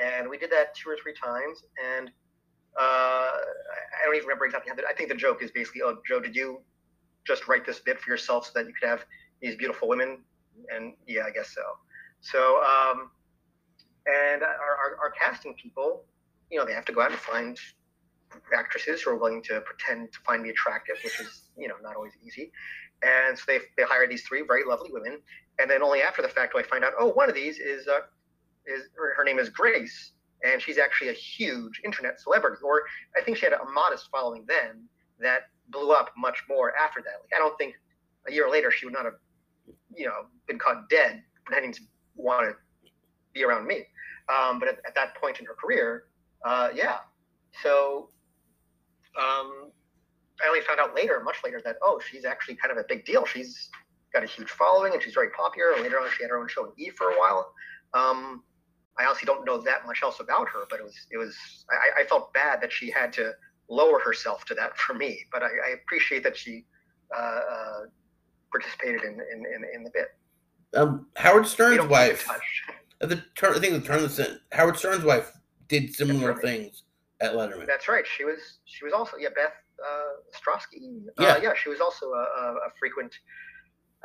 [0.00, 2.08] And we did that two or three times, and
[2.78, 2.82] uh,
[3.34, 4.76] I don't even remember exactly how.
[4.76, 6.62] The, I think the joke is basically, "Oh, Joe, did you
[7.26, 9.04] just write this bit for yourself so that you could have
[9.40, 10.18] these beautiful women?"
[10.72, 11.62] And yeah, I guess so.
[12.20, 13.10] So, um,
[14.06, 16.04] and our, our, our casting people,
[16.50, 17.58] you know, they have to go out and find
[18.56, 21.96] actresses who are willing to pretend to find me attractive, which is, you know, not
[21.96, 22.52] always easy.
[23.02, 25.20] And so they, they hire these three very lovely women.
[25.58, 27.86] And then only after the fact do I find out, oh, one of these is,
[27.86, 28.00] uh,
[28.66, 30.12] is her, her name is Grace.
[30.44, 32.58] And she's actually a huge internet celebrity.
[32.62, 32.82] Or
[33.18, 34.84] I think she had a modest following then
[35.20, 37.20] that blew up much more after that.
[37.20, 37.74] Like, I don't think
[38.28, 39.14] a year later she would not have,
[39.94, 41.80] you know, been caught dead pretending to
[42.16, 42.90] want to
[43.32, 43.84] be around me.
[44.28, 46.04] Um, but at, at that point in her career,
[46.44, 46.98] uh, yeah.
[47.62, 48.10] So
[49.18, 49.70] um,
[50.42, 53.04] I only found out later, much later, that oh, she's actually kind of a big
[53.04, 53.24] deal.
[53.26, 53.70] She's
[54.12, 55.72] got a huge following and she's very popular.
[55.82, 57.52] Later on, she had her own show in E for a while.
[57.92, 58.42] Um,
[58.98, 61.36] I honestly don't know that much else about her, but it was it was
[61.70, 63.32] I, I felt bad that she had to
[63.68, 65.24] lower herself to that for me.
[65.32, 66.64] But I, I appreciate that she
[67.16, 67.80] uh, uh,
[68.50, 70.08] participated in, in, in, in the bit.
[70.74, 72.28] Um, Howard Stern's don't keep in wife,
[73.00, 75.32] at the turn, I think the turn of the Howard Stern's wife
[75.68, 76.42] did similar right.
[76.42, 76.82] things
[77.20, 77.66] at Letterman.
[77.66, 78.04] That's right.
[78.06, 81.02] She was she was also yeah Beth uh, Strosky.
[81.18, 81.34] Yeah.
[81.34, 83.14] Uh, yeah, she was also a, a, a frequent.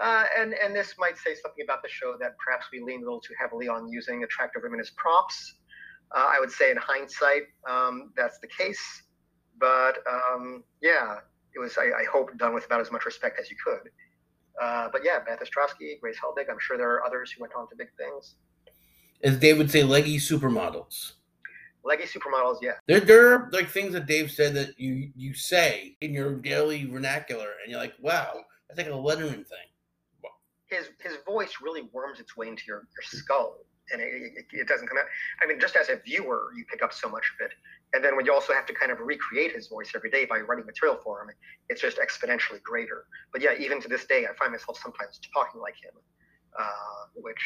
[0.02, 3.04] Uh, and and this might say something about the show that perhaps we lean a
[3.04, 5.56] little too heavily on using attractive women as props.
[6.16, 9.04] Uh, I would say in hindsight um, that's the case,
[9.60, 11.18] but um, yeah,
[11.56, 13.92] it was I, I hope done with about as much respect as you could.
[14.62, 16.50] Uh, but yeah, Beth Ostrowski, Grace Helbig.
[16.50, 18.36] I'm sure there are others who went on to big things.
[19.24, 21.14] As Dave would say, leggy supermodels.
[21.84, 22.74] Leggy supermodels, yeah.
[22.88, 26.86] There, there are like things that Dave said that you you say in your daily
[26.86, 28.34] vernacular, and you're like, wow,
[28.68, 29.68] that's like a Letterman thing.
[30.70, 33.58] his his voice really worms its way into your, your skull
[33.92, 35.06] and it, it, it doesn't come out
[35.42, 37.52] i mean just as a viewer you pick up so much of it
[37.94, 40.40] and then when you also have to kind of recreate his voice every day by
[40.40, 41.30] writing material for him
[41.70, 43.06] it's just exponentially greater.
[43.32, 45.94] But yeah even to this day i find myself sometimes talking like him
[46.60, 47.42] uh, which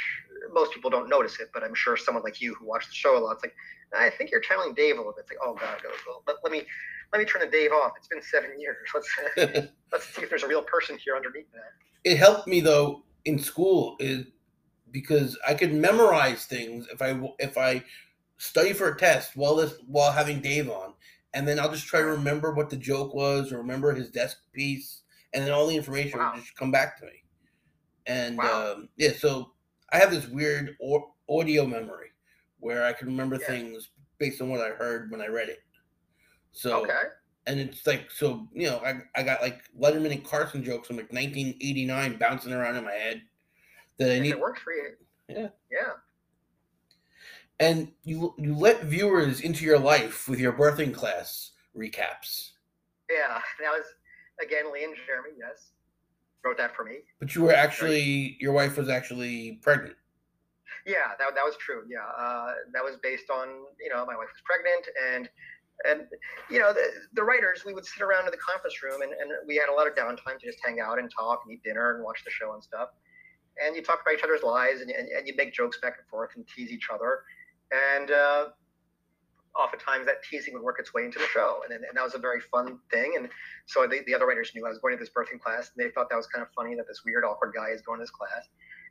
[0.53, 3.17] most people don't notice it but i'm sure someone like you who watched the show
[3.17, 3.53] a lot it's like
[3.95, 5.25] i think you're channeling dave a little bit.
[5.25, 5.81] It's like oh god
[6.25, 6.63] let, let me
[7.13, 7.91] let me turn the dave off.
[7.97, 8.75] It's been seven years.
[8.93, 9.09] Let's
[9.91, 12.09] let's see if there's a real person here underneath that.
[12.09, 14.25] It helped me though in school is
[14.91, 17.83] because I could memorize things if I if I
[18.37, 20.93] study for a test while this while having Dave on,
[21.33, 24.37] and then I'll just try to remember what the joke was or remember his desk
[24.53, 25.03] piece,
[25.33, 26.33] and then all the information Wow.
[26.35, 27.23] just come back to me.
[28.05, 28.73] And Wow.
[28.73, 29.53] um, yeah, so
[29.91, 32.09] I have this weird au- audio memory
[32.59, 33.47] where I can remember Yeah.
[33.47, 35.59] things based on what I heard when I read it.
[36.51, 37.01] So okay
[37.45, 40.97] and it's like so you know I, I got like letterman and carson jokes from
[40.97, 43.21] like 1989 bouncing around in my head
[43.97, 44.91] that i need it works for you
[45.27, 45.49] Yeah.
[45.69, 45.93] yeah
[47.63, 52.51] and you you let viewers into your life with your birthing class recaps
[53.09, 53.85] Yeah, that was
[54.41, 55.31] again Lee and Jeremy.
[55.37, 55.71] Yes,
[56.43, 56.97] wrote that for me.
[57.19, 59.95] but you were actually your wife was actually pregnant
[60.85, 61.81] Yeah, that, that was true.
[61.89, 63.47] Yeah, uh, that was based on
[63.79, 65.29] you know my wife was pregnant and
[65.89, 65.99] and
[66.53, 69.31] you know the, the writers we would sit around in the conference room and, and
[69.47, 71.95] we had a lot of downtime to just hang out and talk and eat dinner
[71.95, 72.89] and watch the show and stuff.
[73.63, 76.07] And you talk about each other's lives and, and, and you make jokes back and
[76.07, 77.21] forth and tease each other.
[77.73, 78.45] And uh,
[79.57, 81.61] oftentimes that teasing would work its way into the show.
[81.63, 83.15] And, and that was a very fun thing.
[83.17, 83.29] And
[83.65, 85.91] so the, the other writers knew I was going to this birthing class and they
[85.91, 88.11] thought that was kind of funny that this weird, awkward guy is going to this
[88.11, 88.47] class.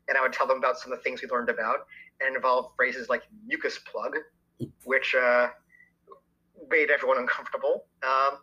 [0.09, 1.87] And I would tell them about some of the things we learned about
[2.21, 4.17] and it involved phrases like mucus plug,
[4.85, 5.49] which uh,
[6.69, 7.87] made everyone uncomfortable.
[8.03, 8.39] Um,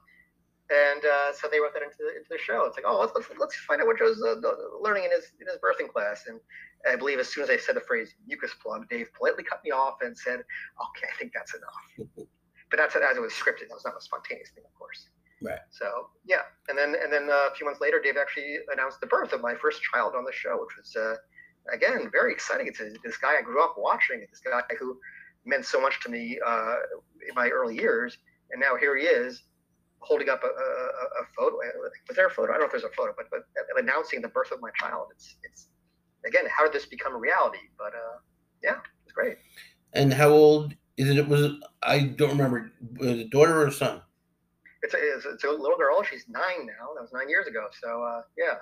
[0.70, 2.66] And uh, so they wrote that into the, into the show.
[2.66, 4.36] It's like, oh, let's, let's, let's find out what Joe's uh,
[4.80, 6.26] learning in his in his birthing class.
[6.28, 6.40] And
[6.88, 9.72] I believe as soon as I said the phrase mucus plug, Dave politely cut me
[9.72, 12.08] off and said, okay, I think that's enough.
[12.70, 13.68] but that's as it was scripted.
[13.68, 15.10] That was not a spontaneous thing, of course.
[15.42, 15.60] Right.
[15.70, 19.08] So yeah, and then and then uh, a few months later, Dave actually announced the
[19.08, 21.16] birth of my first child on the show, which was uh,
[21.74, 22.68] again very exciting.
[22.68, 25.00] It's a, this guy I grew up watching, this guy who
[25.46, 26.76] meant so much to me uh,
[27.28, 28.18] in my early years,
[28.52, 29.44] and now here he is
[30.02, 31.58] holding up a, a, a, photo.
[32.08, 32.52] Was there a photo?
[32.52, 33.44] I don't know if there's a photo, but but
[33.78, 35.08] announcing the birth of my child.
[35.12, 35.68] It's it's
[36.26, 37.60] again, how did this become a reality?
[37.78, 38.20] But uh,
[38.64, 39.38] yeah, it's great.
[39.94, 41.28] And how old is it?
[41.28, 41.52] Was it,
[41.84, 42.72] I don't remember.
[42.98, 44.02] Was it daughter or son?
[44.82, 46.04] It's a, it's, it's a little girl.
[46.04, 46.94] She's nine now.
[46.96, 47.68] That was nine years ago.
[47.82, 48.56] So uh, yeah,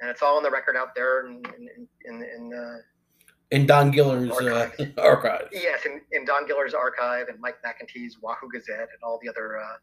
[0.00, 2.78] and it's all on the record out there in in in, in uh,
[3.52, 4.72] in Don Giller's archive.
[4.80, 5.48] Uh, archive.
[5.52, 9.58] Yes, in, in Don Giller's archive and Mike McIntyre's Wahoo Gazette and all the other
[9.58, 9.76] uh,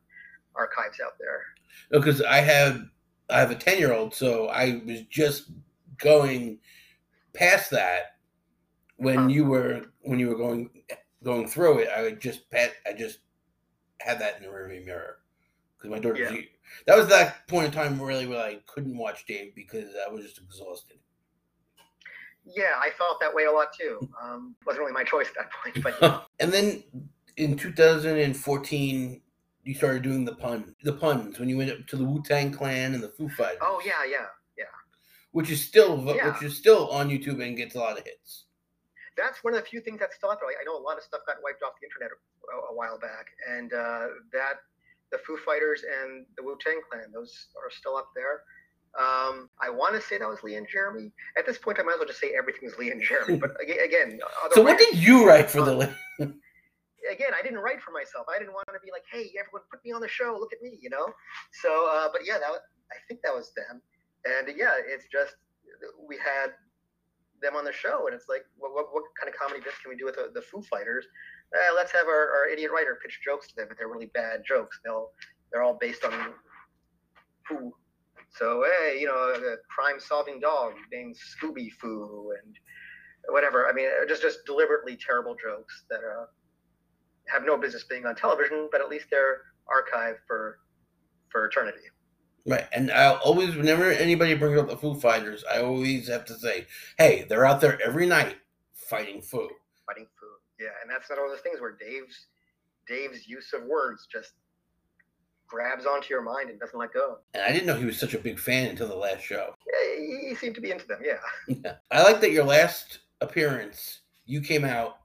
[0.56, 1.44] archives out there.
[1.92, 2.82] Because I have
[3.30, 5.52] I have a ten year old, so I was just
[5.98, 6.60] going
[7.40, 8.18] past that
[8.98, 10.70] when you were when you were going
[11.24, 11.90] going through it.
[11.90, 12.74] I would just pat.
[12.88, 13.20] I just
[14.02, 15.18] had that in the rearview mirror
[15.78, 16.20] because my daughter.
[16.20, 16.32] Yeah.
[16.32, 16.44] Was,
[16.88, 20.24] that was that point in time really where I couldn't watch Dave because I was
[20.24, 20.98] just exhausted.
[22.46, 24.00] Yeah, I felt that way a lot too.
[24.22, 25.98] Um, wasn't really my choice at that point, but.
[26.02, 26.22] Yeah.
[26.40, 26.84] and then
[27.38, 29.22] in 2014,
[29.64, 32.52] you started doing the pun, the puns when you went up to the Wu Tang
[32.52, 33.60] Clan and the Foo Fighters.
[33.62, 34.26] Oh yeah, yeah.
[35.32, 36.32] Which is still yeah.
[36.32, 38.46] which is still on YouTube and gets a lot of hits.
[39.16, 40.50] That's one of the few things that's still out there.
[40.50, 43.28] I know a lot of stuff got wiped off the internet a, a while back,
[43.48, 44.64] and uh, that
[45.12, 47.12] the Foo Fighters and the Wu Tang Clan.
[47.14, 48.44] Those are still up there.
[48.98, 51.12] Um, I want to say that was Lee and Jeremy.
[51.38, 53.38] At this point, I might as well just say everything was Lee and Jeremy.
[53.38, 54.20] But again,
[54.54, 55.94] so what did you write for the?
[56.20, 58.26] again, I didn't write for myself.
[58.34, 60.36] I didn't want to be like, "Hey, everyone, put me on the show.
[60.40, 61.08] Look at me," you know.
[61.62, 62.62] So, uh, but yeah, that was,
[62.92, 63.82] I think that was them.
[64.26, 65.36] And yeah, it's just
[66.08, 66.52] we had
[67.42, 69.90] them on the show, and it's like, what, what, what kind of comedy bits can
[69.90, 71.06] we do with the, the Foo Fighters?
[71.56, 74.44] Uh, let's have our, our idiot writer pitch jokes to them, but they're really bad
[74.46, 74.80] jokes.
[74.84, 75.12] They'll
[75.52, 76.34] they're all based on
[77.48, 77.74] Foo.
[78.32, 82.56] So hey, you know, a crime-solving dog named Scooby Foo and
[83.30, 83.68] whatever.
[83.68, 86.26] I mean, just just deliberately terrible jokes that uh,
[87.28, 90.60] have no business being on television, but at least they're archived for
[91.30, 91.80] for eternity.
[92.46, 96.36] Right, and I always, whenever anybody brings up the Foo Fighters, I always have to
[96.36, 96.68] say,
[96.98, 98.38] "Hey, they're out there every night
[98.74, 99.50] fighting Foo."
[99.86, 100.28] Fighting Foo,
[100.60, 102.28] yeah, and that's not one of those things where Dave's
[102.88, 104.34] Dave's use of words just
[105.50, 107.18] grabs onto your mind and doesn't let go.
[107.34, 109.56] And I didn't know he was such a big fan until the last show.
[109.68, 111.00] Yeah, he seemed to be into them.
[111.04, 111.18] Yeah.
[111.64, 111.74] yeah.
[111.92, 114.98] I like that your last appearance, you came out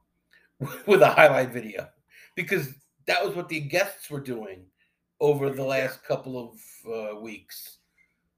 [0.85, 1.89] with a highlight video
[2.35, 2.73] because
[3.07, 4.65] that was what the guests were doing
[5.19, 6.07] over the last yeah.
[6.07, 6.59] couple of
[6.91, 7.77] uh, weeks.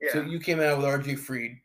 [0.02, 0.14] Yeah.
[0.14, 1.58] So you came out with RJ Fried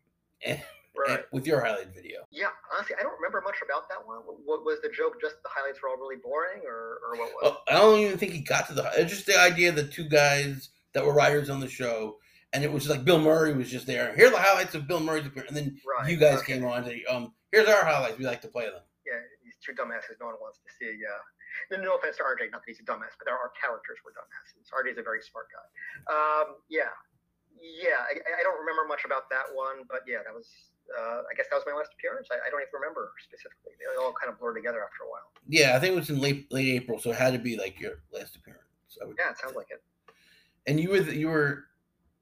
[0.44, 0.60] and,
[0.96, 1.10] right.
[1.10, 2.20] and, with your highlight video.
[2.30, 4.18] Yeah, honestly, I don't remember much about that one.
[4.44, 5.20] What was the joke?
[5.20, 7.56] Just the highlights were all really boring, or, or what was?
[7.68, 8.90] I don't even think he got to the.
[8.96, 12.16] It's just the idea that two guys that were writers on the show,
[12.54, 14.14] and it was like Bill Murray was just there.
[14.16, 16.10] Here are the highlights of Bill Murray's appearance, and then right.
[16.10, 16.54] you guys okay.
[16.54, 16.84] came on.
[16.84, 18.18] To, um, here's our highlights.
[18.18, 18.80] We like to play them.
[19.06, 20.96] Yeah, these two dumbasses no one wants to see.
[20.98, 21.20] Yeah
[21.70, 24.68] no offense to RJ, not that he's a dumbass, but there are characters were dumbasses.
[24.70, 25.66] RJ is a very smart guy.
[26.10, 26.92] Um, yeah,
[27.60, 28.04] yeah.
[28.04, 30.48] I, I, don't remember much about that one, but yeah, that was.
[30.92, 32.28] Uh, I guess that was my last appearance.
[32.30, 33.72] I, I, don't even remember specifically.
[33.78, 35.30] They all kind of blurred together after a while.
[35.48, 37.80] Yeah, I think it was in late late April, so it had to be like
[37.80, 38.66] your last appearance.
[38.98, 39.82] yeah, it sounds like it.
[40.66, 41.64] And you were you were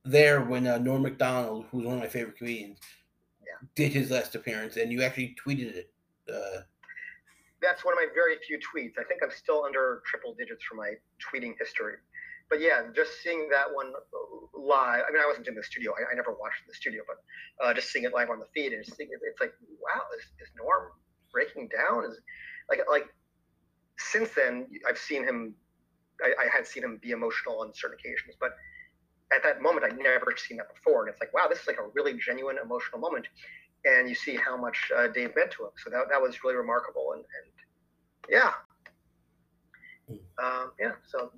[0.04, 2.78] there when uh, Norm Macdonald, who's one of my favorite comedians,
[3.40, 3.66] yeah.
[3.74, 5.90] did his last appearance, and you actually tweeted it.
[6.32, 6.62] Uh,
[7.62, 8.98] that's one of my very few tweets.
[8.98, 11.94] I think I'm still under triple digits for my tweeting history.
[12.48, 13.92] But yeah, just seeing that one
[14.54, 15.04] live.
[15.06, 15.92] I mean, I wasn't in the studio.
[15.92, 17.22] I, I never watched the studio, but
[17.64, 20.24] uh, just seeing it live on the feed and seeing it, it's like, wow, is,
[20.42, 20.90] is Norm
[21.32, 22.04] breaking down?
[22.04, 22.18] Is
[22.68, 23.06] like like
[23.98, 25.54] since then I've seen him.
[26.22, 28.50] I, I had seen him be emotional on certain occasions, but
[29.32, 31.78] at that moment I'd never seen that before, and it's like, wow, this is like
[31.78, 33.26] a really genuine emotional moment
[33.84, 35.70] and you see how much uh, Dave meant to him.
[35.82, 37.12] So that, that was really remarkable.
[37.12, 37.52] And, and
[38.28, 38.52] yeah,
[40.08, 40.44] hmm.
[40.44, 40.92] um, yeah.
[41.06, 41.32] So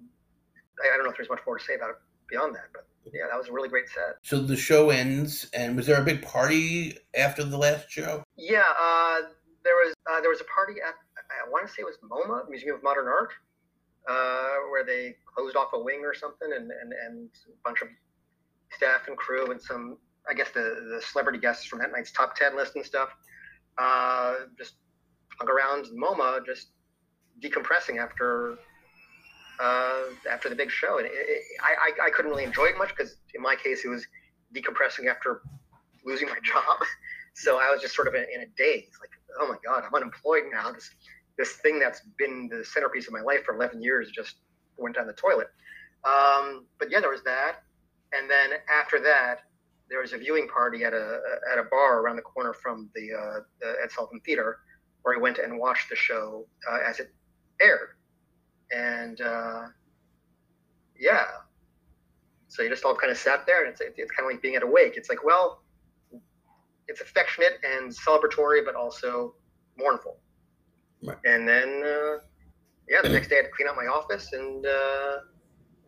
[0.82, 1.96] I, I, don't know if there's much more to say about it
[2.28, 4.16] beyond that, but yeah, that was a really great set.
[4.22, 8.24] So the show ends, and was there a big party after the last show?
[8.36, 9.22] Yeah, uh,
[9.64, 10.94] there was uh, there was a party at
[11.44, 13.32] I want to say it was MoMA Museum of Modern Art,
[14.08, 17.88] uh, where they closed off a wing or something, and, and and a bunch of
[18.70, 19.98] staff and crew and some
[20.28, 20.60] I guess the
[20.94, 23.10] the celebrity guests from that night's top ten list and stuff,
[23.78, 24.74] uh, just
[25.38, 26.68] hung around MoMA, just
[27.42, 28.56] decompressing after
[29.60, 32.90] uh, after the big show, and it, it, I, I couldn't really enjoy it much
[32.90, 34.06] because in my case it was
[34.54, 35.42] decompressing after
[36.04, 36.78] losing my job.
[37.34, 39.10] So I was just sort of in, in a daze, like,
[39.40, 40.72] oh my god, I'm unemployed now.
[40.72, 40.90] This
[41.38, 44.36] this thing that's been the centerpiece of my life for 11 years just
[44.76, 45.48] went down the toilet.
[46.04, 47.62] Um, but yeah, there was that,
[48.12, 49.40] and then after that,
[49.92, 51.20] there was a viewing party at a
[51.52, 54.58] at a bar around the corner from the, uh, the Ed Sullivan Theater,
[55.02, 57.12] where I went and watched the show uh, as it
[57.60, 57.90] aired,
[58.74, 59.66] and uh,
[60.98, 61.26] yeah,
[62.48, 64.56] so you just all kind of sat there, and it's it's kind of like being
[64.56, 64.96] at a wake.
[64.96, 65.62] It's like, well,
[66.88, 69.34] it's affectionate and celebratory, but also
[69.78, 70.18] mournful.
[71.02, 71.18] Right.
[71.24, 72.18] And then, uh,
[72.88, 75.16] yeah, the next day I had to clean out my office, and uh,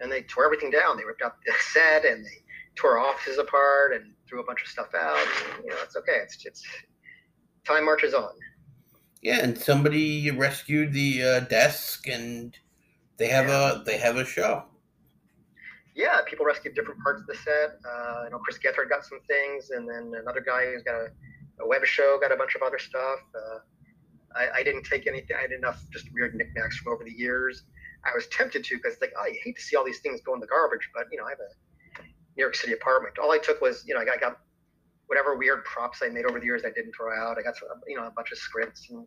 [0.01, 0.97] and they tore everything down.
[0.97, 2.44] They ripped out the set, and they
[2.77, 5.17] tore offices apart, and threw a bunch of stuff out.
[5.17, 6.19] And, you know, it's okay.
[6.23, 6.63] It's it's
[7.67, 8.31] time marches on.
[9.23, 12.57] Yeah, and somebody rescued the uh, desk, and
[13.17, 13.81] they have Yeah.
[13.81, 14.65] a they have a show.
[15.95, 17.79] yeah, people rescued different parts of the set.
[17.87, 21.07] Uh, I know Chris Gethard got some things, and then another guy who's got a,
[21.61, 23.21] a web show got a bunch of other stuff.
[23.35, 23.59] Uh,
[24.37, 25.37] I, I didn't take anything.
[25.39, 27.63] I had enough just weird knickknacks from over the years.
[28.05, 30.35] I was tempted to because like, oh, you hate to see all these things go
[30.35, 31.53] in the garbage, but you know, I have a
[32.37, 33.19] New York City apartment.
[33.19, 34.39] All I took was, you know, I got, I got
[35.07, 37.39] whatever weird props I made over the years I didn't throw out.
[37.39, 39.07] I got some, you know, a bunch of scripts and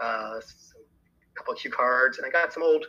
[0.00, 2.86] uh, some, a couple of cue cards, and I got some old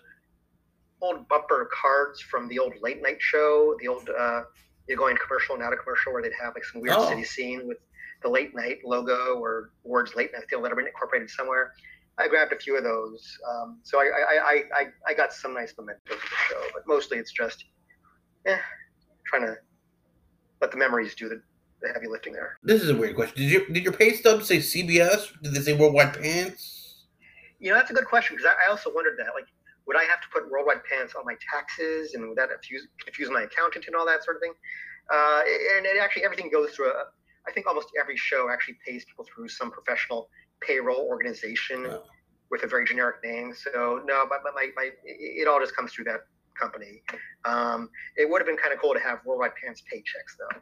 [1.01, 4.43] old bumper cards from the old late night show, the old uh,
[4.87, 7.07] you go in commercial and out of commercial where they'd have like some weird Oh.
[7.09, 7.77] city scene with
[8.21, 11.73] the late night logo or words late night, feel Letterman incorporated somewhere.
[12.17, 15.53] I grabbed a few of those, um, so I, I, I, I, I got some
[15.53, 17.65] nice mementos of the show, but mostly it's just,
[18.45, 18.57] eh,
[19.33, 19.57] trying to
[20.61, 21.41] let the memories do the,
[21.81, 22.57] the heavy lifting there.
[22.63, 23.41] This is a weird question.
[23.41, 25.27] Did your did your pay stub say CBS?
[25.41, 27.05] Did they say Worldwide Pants?
[27.59, 29.33] You know, that's a good question because I, I also wondered that.
[29.33, 29.45] Like,
[29.87, 33.29] would I have to put worldwide pants on my taxes, and would that confuse, confuse
[33.29, 34.53] my accountant and all that sort of thing?
[35.11, 35.41] Uh,
[35.77, 37.05] and it actually everything goes through a.
[37.47, 40.29] I think almost every show actually pays people through some professional
[40.61, 42.03] payroll organization Oh.
[42.49, 43.53] with a very generic name.
[43.53, 46.21] So no, but, but my, my it all just comes through that
[46.59, 47.01] company.
[47.45, 50.59] Um, it would have been kind of cool to have worldwide Parents paychecks though.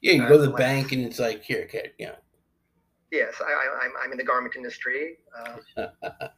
[0.00, 2.16] Yeah, you Uh, go to the like- bank and it's like, here, kid, you know.
[3.10, 5.18] Yes, I, I, I'm, I'm in the garment industry.
[5.76, 5.86] Uh,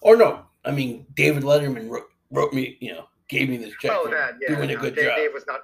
[0.00, 3.92] Or no, I mean David Letterman wrote, wrote me, you know, gave me this check.
[3.94, 4.56] oh, that yeah.
[4.56, 5.16] doing a good Dave, job.
[5.16, 5.60] Dave was not.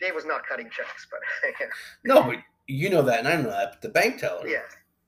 [0.00, 1.20] Dave was not cutting checks, but
[2.04, 2.36] No, but
[2.66, 3.72] you know that, and I know that.
[3.72, 4.46] But the bank teller.
[4.48, 4.58] Yeah.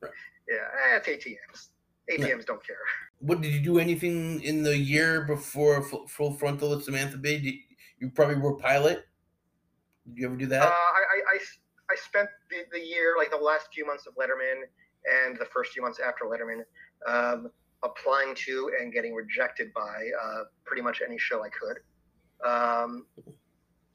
[0.03, 0.13] Right.
[0.49, 1.69] Yeah, it's ATMs.
[2.13, 2.77] ATMs don't care.
[3.21, 3.79] What did you do?
[3.79, 7.17] Anything in the year before full, frontal with Samantha?
[7.17, 7.45] Did,
[7.99, 9.07] you probably were pilot.
[10.07, 10.63] Did you ever do that?
[10.63, 11.41] Uh, that?
[11.91, 14.63] I spent the, the year, like the last few months of Letterman
[15.07, 16.63] and the first few months after Letterman,
[17.07, 17.51] um,
[17.83, 21.79] applying to and getting rejected by uh, pretty much any show I could.
[22.47, 23.07] Um,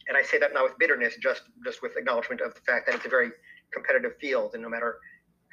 [0.08, 2.96] and I say that not with bitterness, just just with acknowledgement of the fact that
[2.96, 3.30] it's a very
[3.72, 4.98] competitive field, and no matter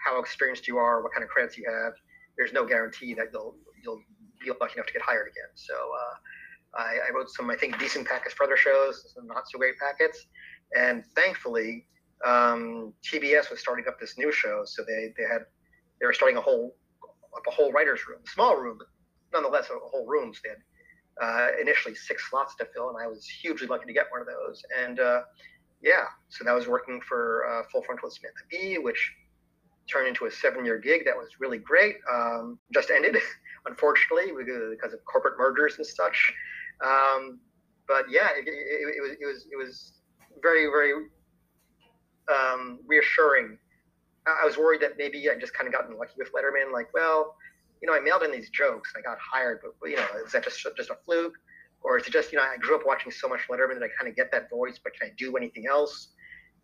[0.05, 1.93] how experienced you are, what kind of credits you have,
[2.39, 4.01] there's no guarantee that you'll you'll
[4.43, 5.51] be lucky enough to get hired again.
[5.55, 9.45] So uh, I, I wrote some, I think, decent packets for other shows, some not
[9.51, 10.26] so great packets,
[10.76, 11.86] and thankfully,
[12.24, 15.43] um, TBS was starting up this new show, so they they had
[16.01, 16.76] they were starting a whole
[17.36, 18.86] up a whole writers room, small room, but
[19.32, 20.32] nonetheless a whole room.
[20.32, 20.59] So they had
[21.20, 24.26] uh, initially six slots to fill, and I was hugely lucky to get one of
[24.26, 24.62] those.
[24.80, 25.22] And uh,
[25.82, 29.12] yeah, so that was working for uh, Full Frontal Samantha Bee, which
[29.91, 31.97] turned into a seven-year gig that was really great.
[32.12, 33.16] Um, just ended,
[33.66, 34.32] unfortunately,
[34.70, 36.32] because of corporate mergers and such.
[36.84, 37.41] Um,
[37.86, 39.93] but yeah, it, it, it was it was it was
[40.43, 40.93] very very
[42.28, 43.59] um, reassuring.
[44.26, 46.72] I I was worried that maybe I just kind of gotten lucky with Letterman.
[46.72, 47.34] Like, well,
[47.80, 50.32] you know, I mailed in these jokes and I got hired, but you know, is
[50.32, 51.34] that just just a fluke,
[51.82, 53.89] or is it just you know I grew up watching so much Letterman that I
[53.99, 56.09] kind of get that voice, but can I do anything else?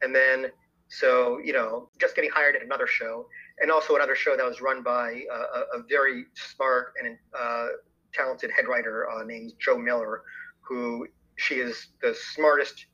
[0.03, 0.51] And then
[0.89, 3.27] so you know, just getting hired at another show,
[3.61, 7.69] and also another show that was run by a, very smart and uh,
[8.13, 10.23] talented head writer uh, named Jo Miller,
[10.61, 11.07] who
[11.37, 12.87] she is the smartest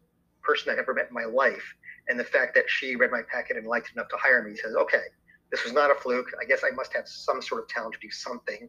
[0.42, 1.74] person I've ever met in my life.
[2.08, 4.56] And the fact that she read my packet and liked it enough to hire me
[4.56, 5.02] says, okay,
[5.50, 6.28] this was not a fluke.
[6.40, 8.68] I guess I must have some sort of talent to do something.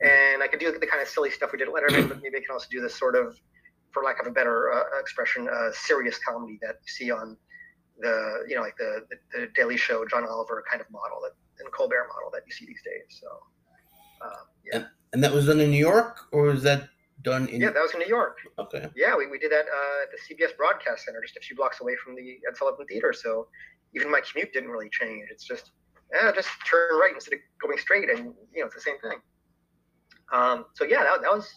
[0.00, 2.38] And I could do the kind of silly stuff we did at Letterman, but maybe
[2.38, 3.38] I can also do this sort of,
[3.92, 7.36] for lack of a better uh, expression, uh, serious comedy that you see on
[8.02, 11.32] the, you know, like the, the, the Daily Show, John Oliver kind of model that,
[11.62, 13.20] and Colbert model that you see these days.
[13.20, 13.28] So,
[14.20, 14.84] uh, yeah.
[15.12, 16.88] and that was done in New York, or was that
[17.22, 17.60] done in?
[17.60, 18.38] Yeah, that was in New York.
[18.58, 18.88] Okay.
[18.96, 21.80] Yeah, we, we did that uh, at the CBS Broadcast Center, just a few blocks
[21.80, 23.12] away from the Ed Sullivan Theater.
[23.12, 23.48] So
[23.94, 25.28] even my commute didn't really change.
[25.30, 25.70] It's just,
[26.12, 29.18] yeah, just turn right instead of going straight, and you know, it's the same thing.
[30.32, 31.54] Um, so yeah, that, that was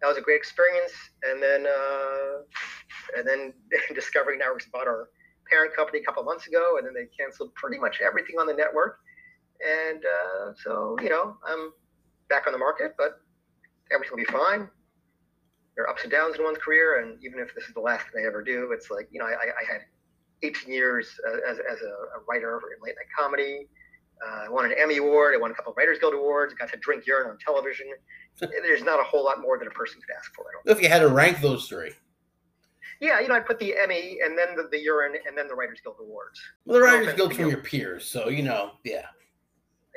[0.00, 0.92] that was a great experience.
[1.22, 3.52] And then, uh, and then
[3.94, 5.08] Discovery Networks bought our
[5.50, 8.54] parent company a couple months ago, and then they canceled pretty much everything on the
[8.54, 8.98] network.
[9.64, 11.72] And uh, so, you know, I'm
[12.28, 13.20] back on the market, but
[13.92, 14.68] everything will be fine.
[15.74, 18.06] There are ups and downs in one's career, and even if this is the last
[18.12, 19.82] thing I ever do, it's like you know, I, I had
[20.42, 21.08] 18 years
[21.48, 23.68] as, as a, writer in late night comedy.
[24.26, 25.34] Uh, I won an Emmy Award.
[25.34, 26.52] I won a couple of Writers Guild Awards.
[26.52, 27.86] I got to drink urine on television.
[28.40, 30.44] There's not a whole lot more that a person could ask for.
[30.44, 31.92] I don't if you had to rank those three.
[33.00, 35.54] Yeah, you know, I'd put the Emmy and then the, the urine and then the
[35.54, 36.40] Writers Guild Awards.
[36.64, 39.06] Well, the Writers Guild from your peers, so you know, yeah.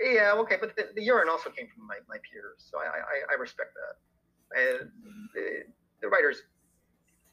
[0.01, 3.33] Yeah, okay, but the, the urine also came from my, my peers, so I, I,
[3.33, 4.59] I respect that.
[4.59, 4.89] And
[5.33, 5.63] the,
[6.01, 6.43] the writers,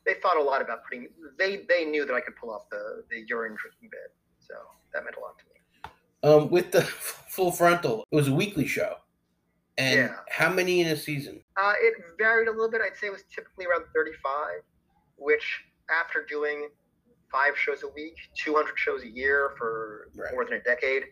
[0.05, 1.09] they thought a lot about putting.
[1.39, 4.55] They they knew that I could pull off the the urine drinking bit, so
[4.93, 5.59] that meant a lot to me.
[6.23, 6.83] Um, with the
[7.33, 8.97] full frontal, it was a weekly show.
[9.79, 10.15] And yeah.
[10.29, 11.41] how many in a season?
[11.57, 12.81] Uh, it varied a little bit.
[12.81, 14.63] I'd say it was typically around 35,
[15.19, 15.61] which
[15.91, 16.69] after doing
[17.31, 20.33] five shows a week, 200 shows a year for right.
[20.33, 21.05] more than a decade,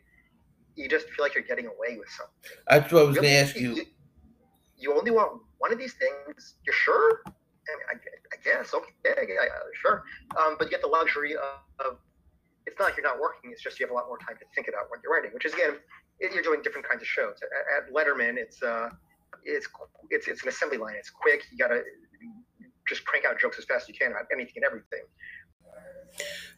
[0.75, 2.59] you just feel like you're getting away with something.
[2.69, 3.75] That's what I was really, going to ask you.
[3.75, 3.85] you.
[4.79, 4.95] you.
[4.97, 6.55] only want one of these things.
[6.67, 7.23] You're sure?
[7.27, 8.75] I, mean, I, I guess.
[8.75, 10.05] Okay, yeah, sure.
[10.39, 11.99] Um, but you get the luxury of, of,
[12.67, 13.51] it's not like you're not working.
[13.53, 15.45] It's just you have a lot more time to think about what you're writing, which
[15.45, 15.77] is, again,
[16.21, 17.37] you're doing different kinds of shows.
[17.43, 18.91] At, at Letterman, it's, uh,
[19.45, 19.69] it's,
[20.11, 20.95] it's, it's an assembly line.
[20.97, 21.45] It's quick.
[21.51, 21.83] You got to
[22.89, 25.03] just crank out jokes as fast as you can about anything and everything.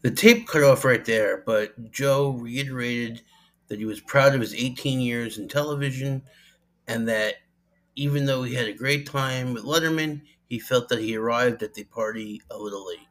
[0.03, 3.23] The tape cut off right there, but Jo reiterated–
[3.69, 6.23] that he was proud of his 18 years in television
[6.89, 7.37] and that
[7.95, 11.75] even though he had a great time with Letterman, he felt that he arrived at
[11.75, 13.08] the party a little late.